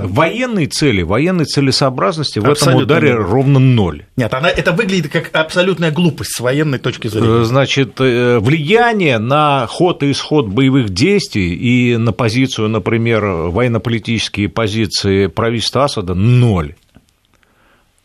военные 0.08 0.66
цели, 0.74 1.02
военной 1.02 1.44
целесообразности 1.44 2.38
в 2.38 2.44
этом 2.48 2.74
ударе 2.76 3.10
нет. 3.10 3.18
ровно 3.20 3.58
ноль. 3.58 4.04
Нет, 4.16 4.32
она, 4.34 4.48
это 4.48 4.72
выглядит 4.72 5.12
как 5.12 5.30
абсолютная 5.32 5.90
глупость 5.90 6.36
с 6.36 6.40
военной 6.40 6.78
точки 6.78 7.08
зрения. 7.08 7.42
Э, 7.42 7.44
значит, 7.44 8.00
э, 8.00 8.38
влияние 8.40 9.18
на 9.18 9.66
ход 9.66 10.02
и 10.02 10.10
исход 10.10 10.48
боевых 10.48 10.90
действий 10.90 11.54
и 11.54 11.96
на 11.96 12.12
позицию, 12.12 12.68
например, 12.68 13.24
военно-политические 13.24 14.48
позиции 14.48 15.28
правительства 15.28 15.84
Асада– 15.84 16.14
ноль. 16.14 16.74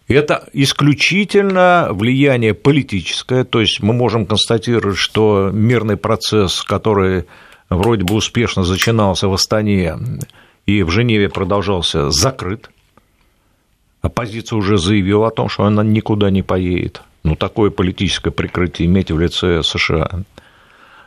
Это 0.07 0.49
исключительно 0.53 1.89
влияние 1.91 2.55
политическое, 2.55 3.43
то 3.43 3.61
есть 3.61 3.79
мы 3.81 3.93
можем 3.93 4.25
констатировать, 4.25 4.97
что 4.97 5.51
мирный 5.53 5.97
процесс, 5.97 6.63
который 6.63 7.25
вроде 7.69 8.03
бы 8.03 8.15
успешно 8.15 8.63
зачинался 8.63 9.27
в 9.27 9.33
Астане 9.33 9.95
и 10.69 10.83
в 10.83 10.89
Женеве 10.91 11.29
продолжался, 11.29 12.11
закрыт. 12.11 12.69
Оппозиция 14.01 14.57
уже 14.57 14.77
заявила 14.77 15.27
о 15.27 15.31
том, 15.31 15.49
что 15.49 15.63
она 15.65 15.83
никуда 15.83 16.29
не 16.29 16.43
поедет. 16.43 17.01
Ну, 17.23 17.35
такое 17.35 17.69
политическое 17.69 18.31
прикрытие 18.31 18.87
иметь 18.87 19.11
в 19.11 19.19
лице 19.19 19.61
США. 19.63 20.23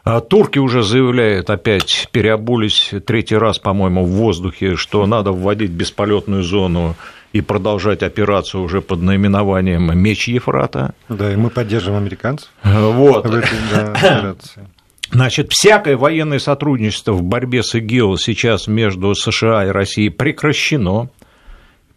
А 0.04 0.20
турки 0.20 0.58
уже 0.58 0.82
заявляют, 0.82 1.48
опять 1.48 2.08
переобулись 2.10 2.90
третий 3.06 3.36
раз, 3.36 3.58
по-моему, 3.58 4.04
в 4.04 4.10
воздухе, 4.10 4.74
что 4.74 5.06
надо 5.06 5.30
вводить 5.30 5.70
бесполетную 5.70 6.42
зону 6.42 6.96
и 7.32 7.40
продолжать 7.40 8.02
операцию 8.02 8.62
уже 8.62 8.82
под 8.82 9.00
наименованием 9.00 9.96
«Меч 9.96 10.26
Ефрата». 10.28 10.94
Да, 11.08 11.32
и 11.32 11.36
мы 11.36 11.50
поддерживаем 11.50 12.02
американцев 12.02 12.50
вот. 12.64 13.26
в 13.26 13.34
этой 13.34 13.56
да, 13.70 13.92
операции. 13.92 14.66
Значит, 15.12 15.52
всякое 15.52 15.98
военное 15.98 16.38
сотрудничество 16.38 17.12
в 17.12 17.22
борьбе 17.22 17.62
с 17.62 17.74
ИГИЛ 17.74 18.16
сейчас 18.16 18.66
между 18.66 19.14
США 19.14 19.66
и 19.66 19.68
Россией 19.68 20.08
прекращено. 20.08 21.10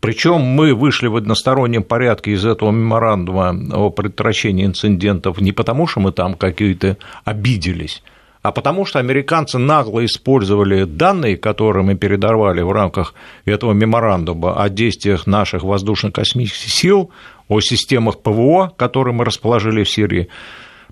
Причем 0.01 0.41
мы 0.41 0.74
вышли 0.75 1.07
в 1.07 1.15
одностороннем 1.15 1.81
порядке 1.84 2.31
из 2.31 2.45
этого 2.45 2.72
меморандума 2.72 3.55
о 3.74 3.89
предотвращении 3.89 4.65
инцидентов 4.65 5.39
не 5.39 5.53
потому, 5.53 5.88
что 5.88 6.01
мы 6.01 6.12
там 6.12 6.34
какие-то 6.34 6.98
обиделись, 7.24 8.03
а 8.41 8.51
потому 8.51 8.84
что 8.86 9.00
американцы 9.00 9.60
нагло 9.60 10.03
использовали 10.03 10.84
данные, 10.84 11.38
которые 11.38 11.86
мы 11.86 11.95
передавали 11.95 12.62
в 12.62 12.72
рамках 12.74 13.13
этого 13.45 13.72
меморандума 13.72 14.62
о 14.62 14.67
действиях 14.67 15.25
наших 15.25 15.63
воздушно-космических 15.63 16.69
сил, 16.69 17.12
о 17.48 17.62
системах 17.62 18.22
ПВО, 18.22 18.74
которые 18.75 19.13
мы 19.15 19.24
расположили 19.24 19.86
в 19.86 19.89
Сирии, 19.89 20.27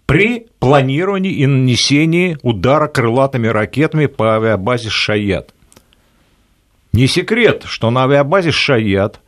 при 0.05 0.47
планировании 0.59 1.31
и 1.31 1.45
нанесении 1.45 2.37
удара 2.41 2.87
крылатыми 2.87 3.47
ракетами 3.47 4.05
по 4.05 4.35
авиабазе 4.35 4.89
«Шаят». 4.89 5.53
Не 6.91 7.07
секрет, 7.07 7.63
что 7.65 7.89
на 7.89 8.03
авиабазе 8.03 8.51
«Шаят» 8.51 9.19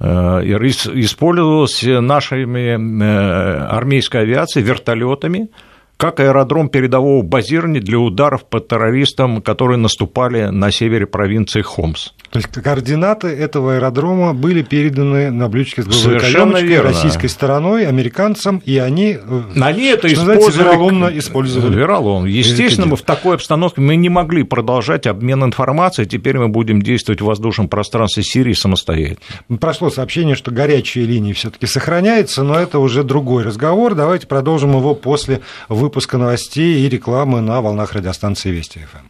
э, 0.00 0.06
использовалась 0.06 1.82
нашими 1.82 2.76
э, 2.76 3.56
армейской 3.66 4.22
авиацией 4.22 4.66
вертолетами 4.66 5.48
как 5.96 6.20
аэродром 6.20 6.68
передового 6.68 7.22
базирования 7.22 7.80
для 7.80 7.98
ударов 7.98 8.44
по 8.44 8.60
террористам, 8.60 9.40
которые 9.40 9.78
наступали 9.78 10.46
на 10.46 10.70
севере 10.70 11.06
провинции 11.06 11.62
Хомс. 11.62 12.10
То 12.30 12.38
есть 12.40 12.48
координаты 12.48 13.28
этого 13.28 13.76
аэродрома 13.76 14.34
были 14.34 14.62
переданы 14.62 15.30
на 15.30 15.48
блюдечке 15.48 15.82
с 15.82 15.86
голубой 15.86 16.80
российской 16.80 17.28
стороной, 17.28 17.86
американцам, 17.86 18.60
и 18.64 18.76
они, 18.78 19.16
э, 19.22 19.42
они 19.60 19.84
это 19.84 20.12
использовали, 20.12 20.68
вероломно 20.68 21.10
использовали. 21.14 21.76
Вероломно. 21.76 22.26
Естественно, 22.26 22.88
мы 22.88 22.96
в 22.96 23.02
такой 23.02 23.36
обстановке 23.36 23.80
мы 23.80 23.94
не 23.94 24.08
могли 24.08 24.42
продолжать 24.42 25.06
обмен 25.06 25.44
информацией, 25.44 26.08
теперь 26.08 26.38
мы 26.38 26.48
будем 26.48 26.82
действовать 26.82 27.20
в 27.20 27.24
воздушном 27.24 27.68
пространстве 27.68 28.24
Сирии 28.24 28.54
самостоятельно. 28.54 29.18
Прошло 29.60 29.90
сообщение, 29.90 30.34
что 30.34 30.50
горячие 30.50 31.04
линии 31.06 31.34
все 31.34 31.50
таки 31.50 31.66
сохраняются, 31.66 32.42
но 32.42 32.58
это 32.58 32.80
уже 32.80 33.04
другой 33.04 33.44
разговор. 33.44 33.94
Давайте 33.94 34.26
продолжим 34.26 34.76
его 34.76 34.96
после 34.96 35.40
выпуска 35.84 36.16
новостей 36.16 36.80
и 36.80 36.88
рекламы 36.88 37.42
на 37.42 37.60
волнах 37.60 37.92
радиостанции 37.92 38.50
Вести 38.50 38.78
ФМ. 38.78 39.06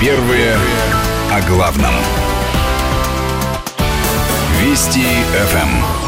Первые 0.00 0.56
о 1.30 1.40
главном. 1.48 1.94
Вести 4.60 5.06
ФМ. 5.32 6.01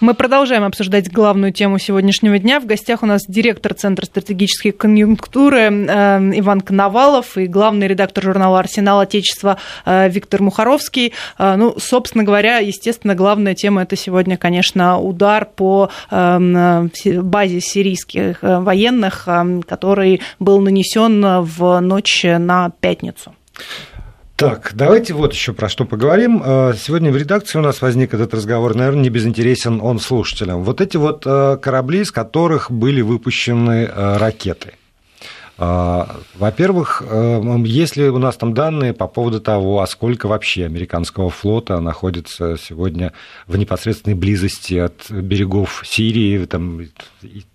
Мы 0.00 0.14
продолжаем 0.14 0.62
обсуждать 0.62 1.10
главную 1.10 1.52
тему 1.52 1.80
сегодняшнего 1.80 2.38
дня. 2.38 2.60
В 2.60 2.66
гостях 2.66 3.02
у 3.02 3.06
нас 3.06 3.24
директор 3.26 3.74
Центра 3.74 4.06
стратегической 4.06 4.70
конъюнктуры 4.70 5.58
э, 5.58 6.38
Иван 6.38 6.60
Коновалов 6.60 7.36
и 7.36 7.48
главный 7.48 7.88
редактор 7.88 8.22
журнала 8.22 8.60
«Арсенал 8.60 9.00
Отечества» 9.00 9.58
э, 9.84 10.08
Виктор 10.08 10.40
Мухаровский. 10.40 11.14
Э, 11.36 11.56
ну, 11.56 11.74
собственно 11.80 12.22
говоря, 12.22 12.58
естественно, 12.58 13.16
главная 13.16 13.56
тема– 13.56 13.82
это 13.84 13.96
сегодня, 13.96 14.36
конечно, 14.36 15.00
удар 15.00 15.44
по 15.44 15.90
базе 16.10 17.60
сирийских 17.60 18.38
военных, 18.42 19.28
который 19.66 20.20
был 20.38 20.60
нанесен 20.60 21.42
в 21.42 21.80
ночь 21.80 22.24
на 22.24 22.70
пятницу. 22.80 23.34
Так, 24.38 24.70
давайте 24.72 25.14
вот 25.14 25.32
еще 25.32 25.52
про 25.52 25.68
что 25.68 25.84
поговорим. 25.84 26.40
Э, 26.44 26.72
сегодня 26.78 27.10
в 27.10 27.16
редакции 27.16 27.58
у 27.58 27.60
нас 27.60 27.82
возник 27.82 28.14
этот 28.14 28.32
разговор, 28.32 28.76
наверное, 28.76 29.02
не 29.02 29.10
безинтересен 29.10 29.80
он 29.80 29.98
слушателям. 29.98 30.62
Вот 30.62 30.80
эти 30.80 30.96
вот 30.96 31.24
э, 31.26 31.56
корабли, 31.60 32.02
из 32.02 32.12
которых 32.12 32.70
были 32.70 33.00
выпущены 33.00 33.90
э, 33.92 34.16
ракеты. 34.16 34.74
Во-первых, 35.56 37.02
есть 37.64 37.96
ли 37.96 38.08
у 38.08 38.18
нас 38.18 38.36
там 38.36 38.54
данные 38.54 38.92
по 38.92 39.08
поводу 39.08 39.40
того, 39.40 39.80
а 39.80 39.88
сколько 39.88 40.28
вообще 40.28 40.66
американского 40.66 41.30
флота 41.30 41.80
находится 41.80 42.56
сегодня 42.56 43.12
в 43.48 43.56
непосредственной 43.56 44.14
близости 44.14 44.74
от 44.74 45.10
берегов 45.10 45.82
Сирии, 45.84 46.44
там, 46.44 46.82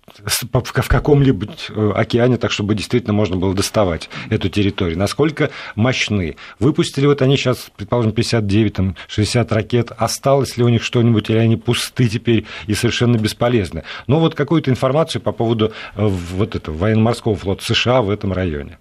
в 0.06 0.88
каком-либо 0.88 1.46
э, 1.70 1.92
океане, 1.94 2.36
так 2.36 2.50
чтобы 2.50 2.74
действительно 2.74 3.12
можно 3.12 3.36
было 3.36 3.54
доставать 3.54 4.10
эту 4.30 4.48
территорию. 4.48 4.98
Насколько 4.98 5.50
мощны? 5.74 6.36
Выпустили 6.58 7.06
вот 7.06 7.22
они 7.22 7.36
сейчас, 7.36 7.70
предположим, 7.76 8.12
59, 8.12 8.72
там, 8.72 8.96
60 9.08 9.52
ракет, 9.52 9.92
осталось 9.96 10.56
ли 10.56 10.64
у 10.64 10.68
них 10.68 10.82
что-нибудь, 10.82 11.30
или 11.30 11.38
они 11.38 11.56
пусты 11.56 12.08
теперь 12.08 12.44
и 12.66 12.74
совершенно 12.74 13.16
бесполезны? 13.16 13.84
Но 14.06 14.20
вот 14.20 14.34
какую-то 14.34 14.70
информацию 14.70 15.22
по 15.22 15.32
поводу 15.32 15.72
э, 15.96 16.06
вот 16.06 16.54
этого 16.54 16.76
военно-морского 16.76 17.34
флота 17.34 17.64
США 17.64 18.02
в 18.02 18.10
этом 18.10 18.32
районе. 18.32 18.78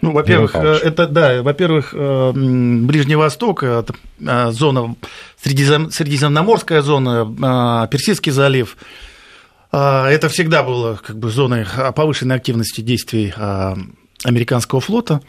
Ну, 0.00 0.12
во-первых, 0.12 0.54
э, 0.56 0.78
это, 0.82 1.06
да, 1.06 1.42
во-первых, 1.42 1.92
Ближний 1.92 3.14
Восток, 3.14 3.62
зона, 4.18 4.96
Средиземноморская 5.40 6.82
зона, 6.82 7.86
Персидский 7.90 8.32
залив– 8.32 8.76
это 9.72 10.28
всегда 10.28 10.62
было 10.62 11.00
как 11.04 11.18
бы 11.18 11.30
зоной 11.30 11.66
повышенной 11.94 12.36
активности 12.36 12.82
действий 12.82 13.32
а, 13.36 13.76
американского 14.24 14.80
флота. 14.80 15.22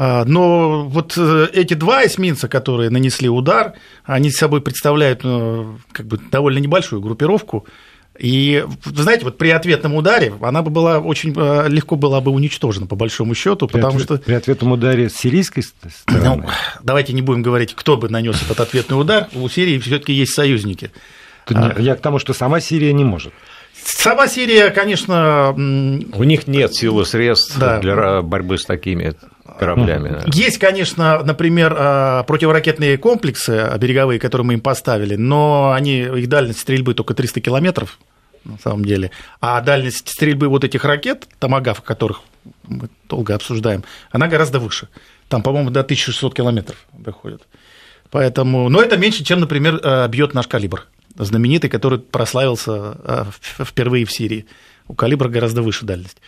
А, 0.00 0.24
но 0.24 0.84
вот 0.84 1.14
э, 1.16 1.48
эти 1.52 1.74
два 1.74 2.06
эсминца, 2.06 2.48
которые 2.48 2.88
нанесли 2.88 3.28
удар, 3.28 3.74
они 4.04 4.30
собой 4.30 4.60
представляют 4.60 5.24
ну, 5.24 5.80
как 5.90 6.06
бы 6.06 6.20
довольно 6.30 6.58
небольшую 6.58 7.02
группировку. 7.02 7.66
И, 8.16 8.64
вы 8.84 9.02
знаете, 9.02 9.24
вот 9.24 9.38
при 9.38 9.50
ответном 9.50 9.94
ударе 9.94 10.32
она 10.40 10.62
бы 10.62 10.70
была 10.70 11.00
очень 11.00 11.34
э, 11.36 11.68
легко 11.68 11.96
была 11.96 12.20
бы 12.20 12.30
уничтожена, 12.30 12.86
по 12.86 12.94
большому 12.94 13.34
счету, 13.34 13.66
потому 13.66 13.98
при, 13.98 14.02
что... 14.04 14.18
При 14.18 14.34
ответном 14.34 14.72
ударе 14.72 15.08
сирийской 15.08 15.62
стороны? 15.62 16.42
Ну, 16.42 16.48
давайте 16.82 17.12
не 17.12 17.22
будем 17.22 17.42
говорить, 17.42 17.74
кто 17.74 17.96
бы 17.96 18.08
нанес 18.08 18.40
этот 18.42 18.60
ответный 18.60 19.00
удар. 19.00 19.28
У 19.34 19.48
Сирии 19.48 19.78
все 19.78 19.98
таки 19.98 20.12
есть 20.12 20.32
союзники. 20.32 20.92
А... 21.46 21.74
Я 21.78 21.96
к 21.96 22.00
тому, 22.00 22.18
что 22.18 22.34
сама 22.34 22.60
Сирия 22.60 22.92
не 22.92 23.04
может. 23.04 23.32
Сама 23.96 24.28
Сирия, 24.28 24.70
конечно... 24.70 25.52
У 25.52 26.24
них 26.24 26.46
нет 26.46 26.74
сил 26.74 27.00
и 27.00 27.04
средств 27.04 27.58
да. 27.58 27.78
для 27.78 28.22
борьбы 28.22 28.58
с 28.58 28.64
такими 28.64 29.14
кораблями. 29.58 30.22
Есть, 30.32 30.58
конечно, 30.58 31.22
например, 31.24 31.74
а, 31.76 32.22
противоракетные 32.24 32.98
комплексы 32.98 33.70
береговые, 33.78 34.20
которые 34.20 34.46
мы 34.46 34.54
им 34.54 34.60
поставили, 34.60 35.16
но 35.16 35.72
они, 35.72 36.00
их 36.00 36.28
дальность 36.28 36.60
стрельбы 36.60 36.94
только 36.94 37.14
300 37.14 37.40
километров, 37.40 37.98
на 38.44 38.58
самом 38.58 38.84
деле. 38.84 39.10
А 39.40 39.60
дальность 39.60 40.08
стрельбы 40.08 40.48
вот 40.48 40.64
этих 40.64 40.84
ракет, 40.84 41.26
томагав, 41.38 41.80
которых 41.82 42.20
мы 42.66 42.88
долго 43.08 43.34
обсуждаем, 43.34 43.84
она 44.10 44.28
гораздо 44.28 44.58
выше. 44.58 44.88
Там, 45.28 45.42
по-моему, 45.42 45.70
до 45.70 45.80
1600 45.80 46.34
километров 46.34 46.76
доходит. 46.92 47.42
Поэтому, 48.10 48.68
но 48.68 48.80
это 48.80 48.96
меньше, 48.96 49.24
чем, 49.24 49.40
например, 49.40 49.80
а, 49.82 50.06
бьет 50.08 50.34
наш 50.34 50.46
калибр, 50.46 50.86
знаменитый, 51.18 51.70
который 51.70 51.98
прославился 51.98 52.72
а, 52.74 53.26
впервые 53.58 54.04
в 54.04 54.12
Сирии. 54.12 54.46
У 54.86 54.94
калибра 54.94 55.28
гораздо 55.28 55.62
выше 55.62 55.84
дальность. 55.84 56.18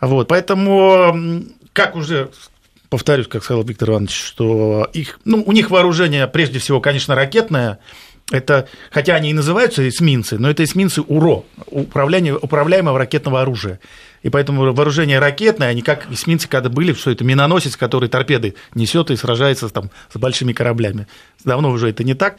Вот, 0.00 0.28
поэтому, 0.28 1.44
как 1.72 1.96
уже 1.96 2.30
повторюсь, 2.90 3.26
как 3.28 3.42
сказал 3.42 3.64
Виктор 3.64 3.90
Иванович, 3.90 4.14
что 4.14 4.88
их, 4.92 5.20
ну, 5.24 5.42
у 5.44 5.52
них 5.52 5.70
вооружение, 5.70 6.26
прежде 6.26 6.58
всего, 6.58 6.80
конечно, 6.80 7.14
ракетное, 7.14 7.78
это, 8.32 8.68
хотя 8.90 9.14
они 9.14 9.30
и 9.30 9.32
называются 9.32 9.88
эсминцы, 9.88 10.38
но 10.38 10.50
это 10.50 10.64
эсминцы 10.64 11.00
УРО, 11.00 11.44
управление, 11.66 12.36
управляемого 12.36 12.98
ракетного 12.98 13.42
оружия. 13.42 13.78
И 14.22 14.30
поэтому 14.30 14.72
вооружение 14.72 15.20
ракетное, 15.20 15.68
они 15.68 15.82
как 15.82 16.10
эсминцы, 16.10 16.48
когда 16.48 16.68
были, 16.68 16.92
что 16.92 17.12
это 17.12 17.22
миноносец, 17.22 17.76
который 17.76 18.08
торпеды 18.08 18.56
несет 18.74 19.12
и 19.12 19.16
сражается 19.16 19.68
там, 19.68 19.90
с 20.12 20.18
большими 20.18 20.52
кораблями. 20.52 21.06
Давно 21.44 21.70
уже 21.70 21.90
это 21.90 22.02
не 22.02 22.14
так. 22.14 22.38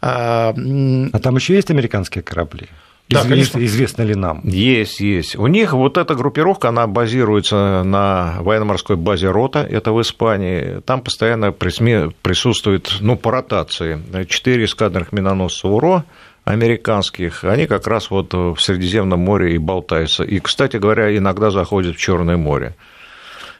А, 0.00 0.54
а 0.54 1.18
там 1.18 1.36
еще 1.36 1.54
есть 1.54 1.70
американские 1.70 2.22
корабли? 2.22 2.68
Да, 3.08 3.20
Извест, 3.20 3.52
конечно. 3.52 3.64
Известно 3.64 4.02
ли 4.02 4.14
нам? 4.16 4.40
Есть, 4.42 5.00
есть. 5.00 5.36
У 5.36 5.46
них 5.46 5.72
вот 5.72 5.96
эта 5.96 6.14
группировка, 6.16 6.70
она 6.70 6.88
базируется 6.88 7.82
на 7.84 8.38
военно-морской 8.40 8.96
базе 8.96 9.30
Рота, 9.30 9.60
это 9.60 9.92
в 9.92 10.02
Испании. 10.02 10.80
Там 10.84 11.02
постоянно 11.02 11.52
присутствует, 11.52 12.96
ну, 13.00 13.16
по 13.16 13.30
ротации, 13.30 14.02
четыре 14.28 14.64
эскадренных 14.64 15.12
миноносца 15.12 15.68
УРО, 15.68 16.04
американских, 16.44 17.44
они 17.44 17.66
как 17.66 17.86
раз 17.88 18.10
вот 18.10 18.32
в 18.32 18.56
Средиземном 18.58 19.20
море 19.20 19.54
и 19.54 19.58
болтаются. 19.58 20.22
И, 20.22 20.38
кстати 20.38 20.76
говоря, 20.76 21.16
иногда 21.16 21.50
заходят 21.50 21.96
в 21.96 21.98
Черное 21.98 22.36
море. 22.36 22.74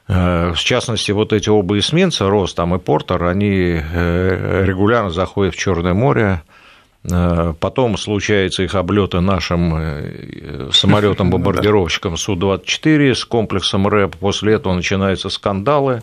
Э, 0.08 0.52
в 0.54 0.58
частности, 0.58 1.10
вот 1.10 1.32
эти 1.32 1.48
оба 1.48 1.78
эсминца, 1.78 2.28
Ростам 2.28 2.74
и 2.74 2.78
Портер, 2.78 3.24
они 3.24 3.80
э, 3.80 4.64
регулярно 4.64 5.10
заходят 5.10 5.54
в 5.54 5.58
Черное 5.58 5.94
море, 5.94 6.42
потом 7.60 7.96
случается 7.96 8.62
их 8.62 8.74
облеты 8.74 9.20
нашим 9.20 9.74
э, 9.76 10.70
самолетом-бомбардировщиком 10.72 12.16
Су-24 12.16 13.14
с 13.14 13.24
комплексом 13.24 13.86
РЭП. 13.86 14.16
После 14.16 14.54
этого 14.54 14.74
начинаются 14.74 15.28
скандалы 15.28 16.02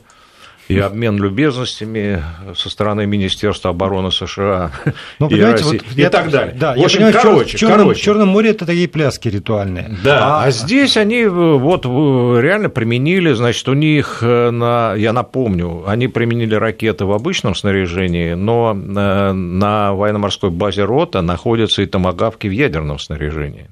и 0.67 0.79
обмен 0.79 1.17
любезностями 1.17 2.23
со 2.55 2.69
стороны 2.69 3.05
Министерства 3.05 3.71
обороны 3.71 4.11
США 4.11 4.71
ну, 5.19 5.27
и 5.27 5.39
России 5.39 5.81
вот 5.87 5.97
и 5.97 6.09
так 6.09 6.29
далее. 6.29 6.55
Да, 6.57 6.75
в 6.75 6.83
общем, 6.83 7.01
я 7.01 7.07
понимаю, 7.07 7.13
короче, 7.13 7.57
в, 7.57 7.59
Черном, 7.59 7.79
короче. 7.79 7.99
в 7.99 8.03
Черном 8.03 8.27
море 8.29 8.49
это 8.51 8.65
такие 8.65 8.87
пляски 8.87 9.27
ритуальные. 9.27 9.97
Да, 10.03 10.39
а, 10.39 10.43
а 10.45 10.51
здесь 10.51 10.97
они 10.97 11.21
э, 11.21 11.29
вот 11.29 11.85
реально 11.85 12.69
применили, 12.69 13.33
значит, 13.33 13.67
у 13.67 13.73
них, 13.73 14.19
э, 14.21 14.51
на, 14.51 14.93
я 14.95 15.13
напомню, 15.13 15.83
они 15.87 16.07
применили 16.07 16.55
ракеты 16.55 17.05
в 17.05 17.11
обычном 17.11 17.55
снаряжении, 17.55 18.33
но 18.33 18.73
э, 18.73 19.31
на 19.33 19.93
военно-морской 19.93 20.49
базе 20.49 20.85
РОТА 20.85 21.21
находятся 21.21 21.81
и 21.81 21.85
томогавки 21.85 22.47
в 22.47 22.51
ядерном 22.51 22.99
снаряжении, 22.99 23.69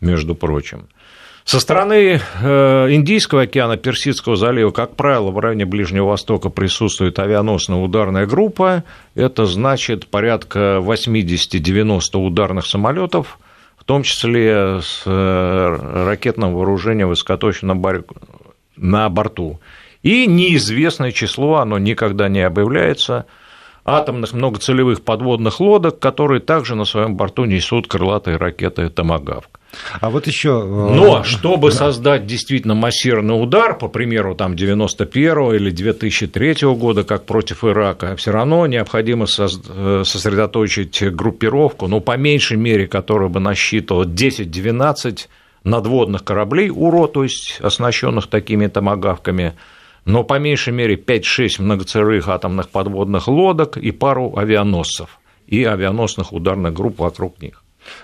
между 0.00 0.34
прочим. 0.34 0.88
Со 1.44 1.58
стороны 1.58 2.20
э, 2.40 2.86
Индийского 2.90 3.42
океана, 3.42 3.76
Персидского 3.76 4.36
залива, 4.36 4.70
как 4.70 4.94
правило, 4.94 5.30
в 5.30 5.38
районе 5.38 5.64
Ближнего 5.64 6.06
Востока 6.06 6.50
присутствует 6.50 7.18
авианосная 7.18 7.78
ударная 7.78 8.26
группа. 8.26 8.84
Это 9.16 9.44
значит 9.46 10.06
порядка 10.06 10.80
80-90 10.80 12.16
ударных 12.16 12.66
самолетов, 12.66 13.38
в 13.76 13.84
том 13.84 14.04
числе 14.04 14.80
с 14.82 15.02
э, 15.04 16.04
ракетным 16.06 16.54
вооружением 16.54 17.08
высокоточным 17.08 17.82
на 18.76 19.08
борту. 19.08 19.60
И 20.02 20.26
неизвестное 20.26 21.10
число, 21.10 21.56
оно 21.56 21.78
никогда 21.78 22.28
не 22.28 22.40
объявляется, 22.40 23.26
атомных 23.84 24.32
многоцелевых 24.32 25.02
подводных 25.02 25.60
лодок, 25.60 25.98
которые 25.98 26.40
также 26.40 26.74
на 26.74 26.84
своем 26.84 27.16
борту 27.16 27.44
несут 27.44 27.88
крылатые 27.88 28.36
ракеты 28.36 28.88
«Томагавк». 28.88 29.58
А 30.00 30.10
вот 30.10 30.26
еще. 30.26 30.62
Э, 30.64 30.94
Но 30.94 31.24
чтобы 31.24 31.70
да. 31.70 31.76
создать 31.76 32.26
действительно 32.26 32.74
массированный 32.74 33.42
удар, 33.42 33.76
по 33.76 33.88
примеру, 33.88 34.34
там 34.34 34.54
91 34.54 35.54
или 35.54 35.70
2003 35.70 36.54
года, 36.74 37.04
как 37.04 37.24
против 37.24 37.64
Ирака, 37.64 38.14
все 38.16 38.32
равно 38.32 38.66
необходимо 38.66 39.24
э, 39.24 40.02
сосредоточить 40.04 41.02
группировку, 41.14 41.88
ну, 41.88 42.00
по 42.00 42.16
меньшей 42.16 42.56
мере, 42.58 42.86
которая 42.86 43.28
бы 43.28 43.40
насчитывала 43.40 44.04
10-12 44.04 45.26
надводных 45.64 46.24
кораблей 46.24 46.70
УРО, 46.70 47.06
то 47.06 47.22
есть 47.22 47.58
оснащенных 47.60 48.26
такими 48.26 48.66
томогавками, 48.66 49.54
но 50.04 50.24
по 50.24 50.38
меньшей 50.38 50.72
мере 50.72 50.96
5-6 50.96 51.62
многоцелевых 51.62 52.28
атомных 52.28 52.68
подводных 52.68 53.28
лодок 53.28 53.76
и 53.76 53.90
пару 53.90 54.36
авианосцев 54.36 55.18
и 55.46 55.64
авианосных 55.64 56.32
ударных 56.32 56.72
групп 56.72 56.98
вокруг 56.98 57.40
них. 57.40 57.62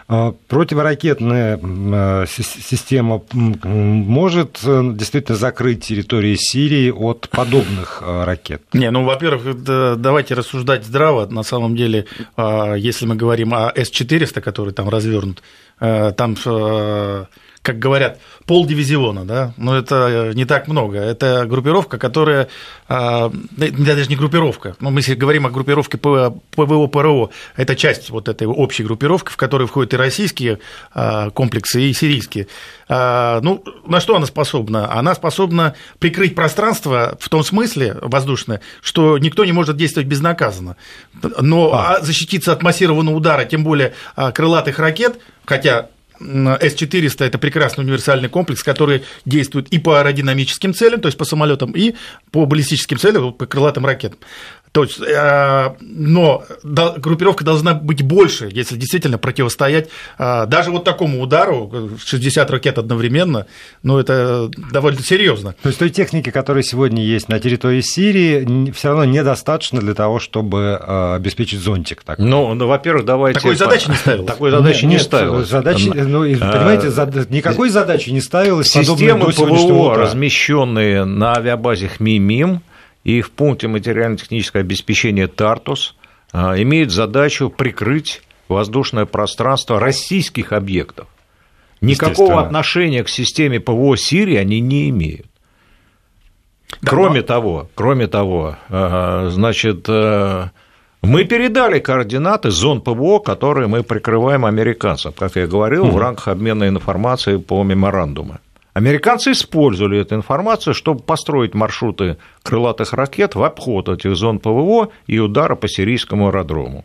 А, 0.08 0.34
противоракетная 0.48 1.58
а, 1.62 2.24
система 2.26 3.22
может 3.32 4.60
э, 4.64 4.90
действительно 4.94 5.36
закрыть 5.36 5.84
территории 5.84 6.36
Сирии 6.38 6.90
от 6.90 7.28
подобных 7.30 8.02
а, 8.02 8.24
ракет? 8.24 8.62
Не, 8.72 8.90
ну, 8.90 9.04
во-первых, 9.04 9.62
давайте 9.62 10.34
рассуждать 10.34 10.84
здраво. 10.84 11.26
На 11.26 11.42
самом 11.42 11.76
деле, 11.76 12.06
если 12.36 13.06
мы 13.06 13.14
говорим 13.14 13.54
о 13.54 13.72
С-400, 13.74 14.40
который 14.40 14.72
там 14.72 14.88
развернут, 14.88 15.42
э, 15.80 16.12
там 16.16 16.36
э, 16.44 17.24
как 17.68 17.78
говорят, 17.78 18.18
полдивизиона, 18.46 19.26
да, 19.26 19.52
но 19.58 19.76
это 19.76 20.32
не 20.34 20.46
так 20.46 20.68
много. 20.68 20.96
Это 20.96 21.44
группировка, 21.44 21.98
которая, 21.98 22.48
а, 22.88 23.30
даже 23.58 24.08
не 24.08 24.16
группировка, 24.16 24.74
но 24.80 24.88
мы 24.88 25.00
если 25.00 25.14
говорим 25.14 25.44
о 25.44 25.50
группировке 25.50 25.98
ПВО-ПРО, 25.98 27.28
это 27.56 27.76
часть 27.76 28.08
вот 28.08 28.26
этой 28.26 28.46
общей 28.46 28.84
группировки, 28.84 29.30
в 29.30 29.36
которой 29.36 29.66
входят 29.66 29.92
и 29.92 29.98
российские 29.98 30.60
а, 30.94 31.28
комплексы, 31.28 31.82
и 31.82 31.92
сирийские. 31.92 32.46
А, 32.88 33.42
ну, 33.42 33.62
на 33.86 34.00
что 34.00 34.16
она 34.16 34.24
способна? 34.24 34.90
Она 34.90 35.14
способна 35.14 35.74
прикрыть 35.98 36.34
пространство 36.34 37.18
в 37.20 37.28
том 37.28 37.44
смысле 37.44 37.98
воздушное, 38.00 38.62
что 38.80 39.18
никто 39.18 39.44
не 39.44 39.52
может 39.52 39.76
действовать 39.76 40.08
безнаказанно. 40.08 40.76
Но 41.38 41.74
а. 41.74 42.00
защититься 42.00 42.50
от 42.50 42.62
массированного 42.62 43.14
удара, 43.14 43.44
тем 43.44 43.62
более 43.62 43.92
крылатых 44.16 44.78
ракет, 44.78 45.20
хотя 45.44 45.90
с-400– 46.20 47.24
это 47.26 47.38
прекрасный 47.38 47.82
универсальный 47.82 48.28
комплекс, 48.28 48.62
который 48.62 49.04
действует 49.24 49.68
и 49.68 49.78
по 49.78 50.00
аэродинамическим 50.00 50.74
целям, 50.74 51.00
то 51.00 51.06
есть 51.06 51.18
по 51.18 51.24
самолетам, 51.24 51.72
и 51.72 51.94
по 52.30 52.46
баллистическим 52.46 52.98
целям, 52.98 53.32
по 53.32 53.46
крылатым 53.46 53.86
ракетам. 53.86 54.18
То 54.72 54.82
есть, 54.84 55.00
э, 55.00 55.70
но 55.80 56.44
группировка 56.62 57.44
должна 57.44 57.74
быть 57.74 58.02
больше, 58.02 58.48
если 58.52 58.76
действительно 58.76 59.18
противостоять 59.18 59.88
э, 60.18 60.46
даже 60.46 60.70
вот 60.70 60.84
такому 60.84 61.22
удару, 61.22 61.90
60 62.04 62.50
ракет 62.50 62.78
одновременно, 62.78 63.46
ну, 63.82 63.98
это 63.98 64.50
довольно 64.72 65.00
серьезно. 65.02 65.54
То 65.62 65.68
есть 65.68 65.78
той 65.78 65.90
техники, 65.90 66.30
которая 66.30 66.62
сегодня 66.62 67.02
есть 67.02 67.28
на 67.28 67.38
территории 67.40 67.80
Сирии, 67.80 68.70
все 68.72 68.88
равно 68.88 69.04
недостаточно 69.04 69.80
для 69.80 69.94
того, 69.94 70.18
чтобы 70.18 70.78
э, 70.80 71.14
обеспечить 71.16 71.60
зонтик. 71.60 72.02
Так. 72.02 72.18
Ну, 72.18 72.54
ну, 72.54 72.66
во-первых, 72.66 73.04
давайте... 73.04 73.40
Такой 73.40 73.56
задачи 73.56 73.88
не 73.88 73.96
ставилось. 73.96 74.26
Такой 74.26 74.50
задачи 74.50 74.84
не 74.84 74.98
ставилось. 74.98 75.48
Задачи, 75.48 75.88
ну, 75.88 76.20
понимаете, 76.20 77.26
никакой 77.30 77.70
задачи 77.70 78.10
не 78.10 78.20
ставилось. 78.20 78.68
Системы 78.68 79.32
ПВО, 79.32 79.96
размещенные 79.96 81.04
на 81.04 81.34
авиабазе 81.34 81.88
ХМИМИМ, 81.88 82.60
и 83.08 83.22
в 83.22 83.30
пункте 83.30 83.68
материально-технического 83.68 84.60
обеспечения 84.60 85.28
«Тартус» 85.28 85.94
а, 86.30 86.60
имеют 86.60 86.90
задачу 86.90 87.48
прикрыть 87.48 88.20
воздушное 88.48 89.06
пространство 89.06 89.80
российских 89.80 90.52
объектов. 90.52 91.06
Никакого 91.80 92.42
отношения 92.42 93.02
к 93.02 93.08
системе 93.08 93.60
ПВО 93.60 93.96
Сирии 93.96 94.36
они 94.36 94.60
не 94.60 94.90
имеют. 94.90 95.26
Да, 96.82 96.90
кроме 96.90 97.20
но... 97.20 97.26
того, 97.26 97.70
кроме 97.74 98.08
того, 98.08 98.56
а, 98.68 99.30
значит, 99.30 99.86
э, 99.88 100.50
Мы 101.00 101.24
передали 101.24 101.78
координаты 101.78 102.50
зон 102.50 102.82
ПВО, 102.82 103.20
которые 103.20 103.68
мы 103.68 103.82
прикрываем 103.84 104.44
американцам, 104.44 105.14
как 105.14 105.36
я 105.36 105.46
говорил, 105.46 105.86
в 105.86 105.96
рамках 105.96 106.28
обмена 106.28 106.68
информацией 106.68 107.38
по 107.38 107.64
меморандуму. 107.64 108.38
Американцы 108.78 109.32
использовали 109.32 110.02
эту 110.02 110.14
информацию, 110.14 110.72
чтобы 110.72 111.02
построить 111.02 111.52
маршруты 111.52 112.16
крылатых 112.44 112.92
ракет 112.92 113.34
в 113.34 113.42
обход 113.42 113.88
этих 113.88 114.14
зон 114.14 114.38
ПВО 114.38 114.92
и 115.08 115.18
удара 115.18 115.56
по 115.56 115.66
сирийскому 115.66 116.28
аэродрому. 116.28 116.84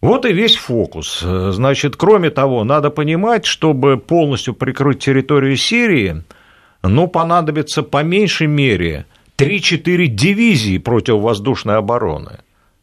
Вот 0.00 0.24
и 0.24 0.32
весь 0.32 0.56
фокус. 0.56 1.20
Значит, 1.20 1.96
кроме 1.96 2.30
того, 2.30 2.64
надо 2.64 2.88
понимать, 2.88 3.44
чтобы 3.44 3.98
полностью 3.98 4.54
прикрыть 4.54 5.00
территорию 5.00 5.54
Сирии, 5.58 6.22
ну, 6.82 7.08
понадобится 7.08 7.82
по 7.82 8.02
меньшей 8.02 8.46
мере 8.46 9.04
3-4 9.36 10.06
дивизии 10.06 10.78
противовоздушной 10.78 11.76
обороны. 11.76 12.38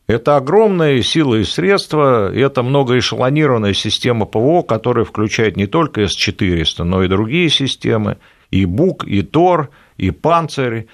Это 0.08 0.38
огромные 0.38 1.04
силы 1.04 1.42
и 1.42 1.44
средства, 1.44 2.34
это 2.34 2.64
многоэшелонированная 2.64 3.74
система 3.74 4.26
ПВО, 4.26 4.62
которая 4.62 5.04
включает 5.04 5.58
не 5.58 5.68
только 5.68 6.08
С-400, 6.08 6.84
но 6.84 7.04
и 7.04 7.10
другие 7.10 7.50
системы, 7.50 8.18
и 8.50 8.66
БУК, 8.66 9.04
и 9.04 9.22
ТОР, 9.22 9.70
и 9.98 10.12
Панцирь. 10.12 10.88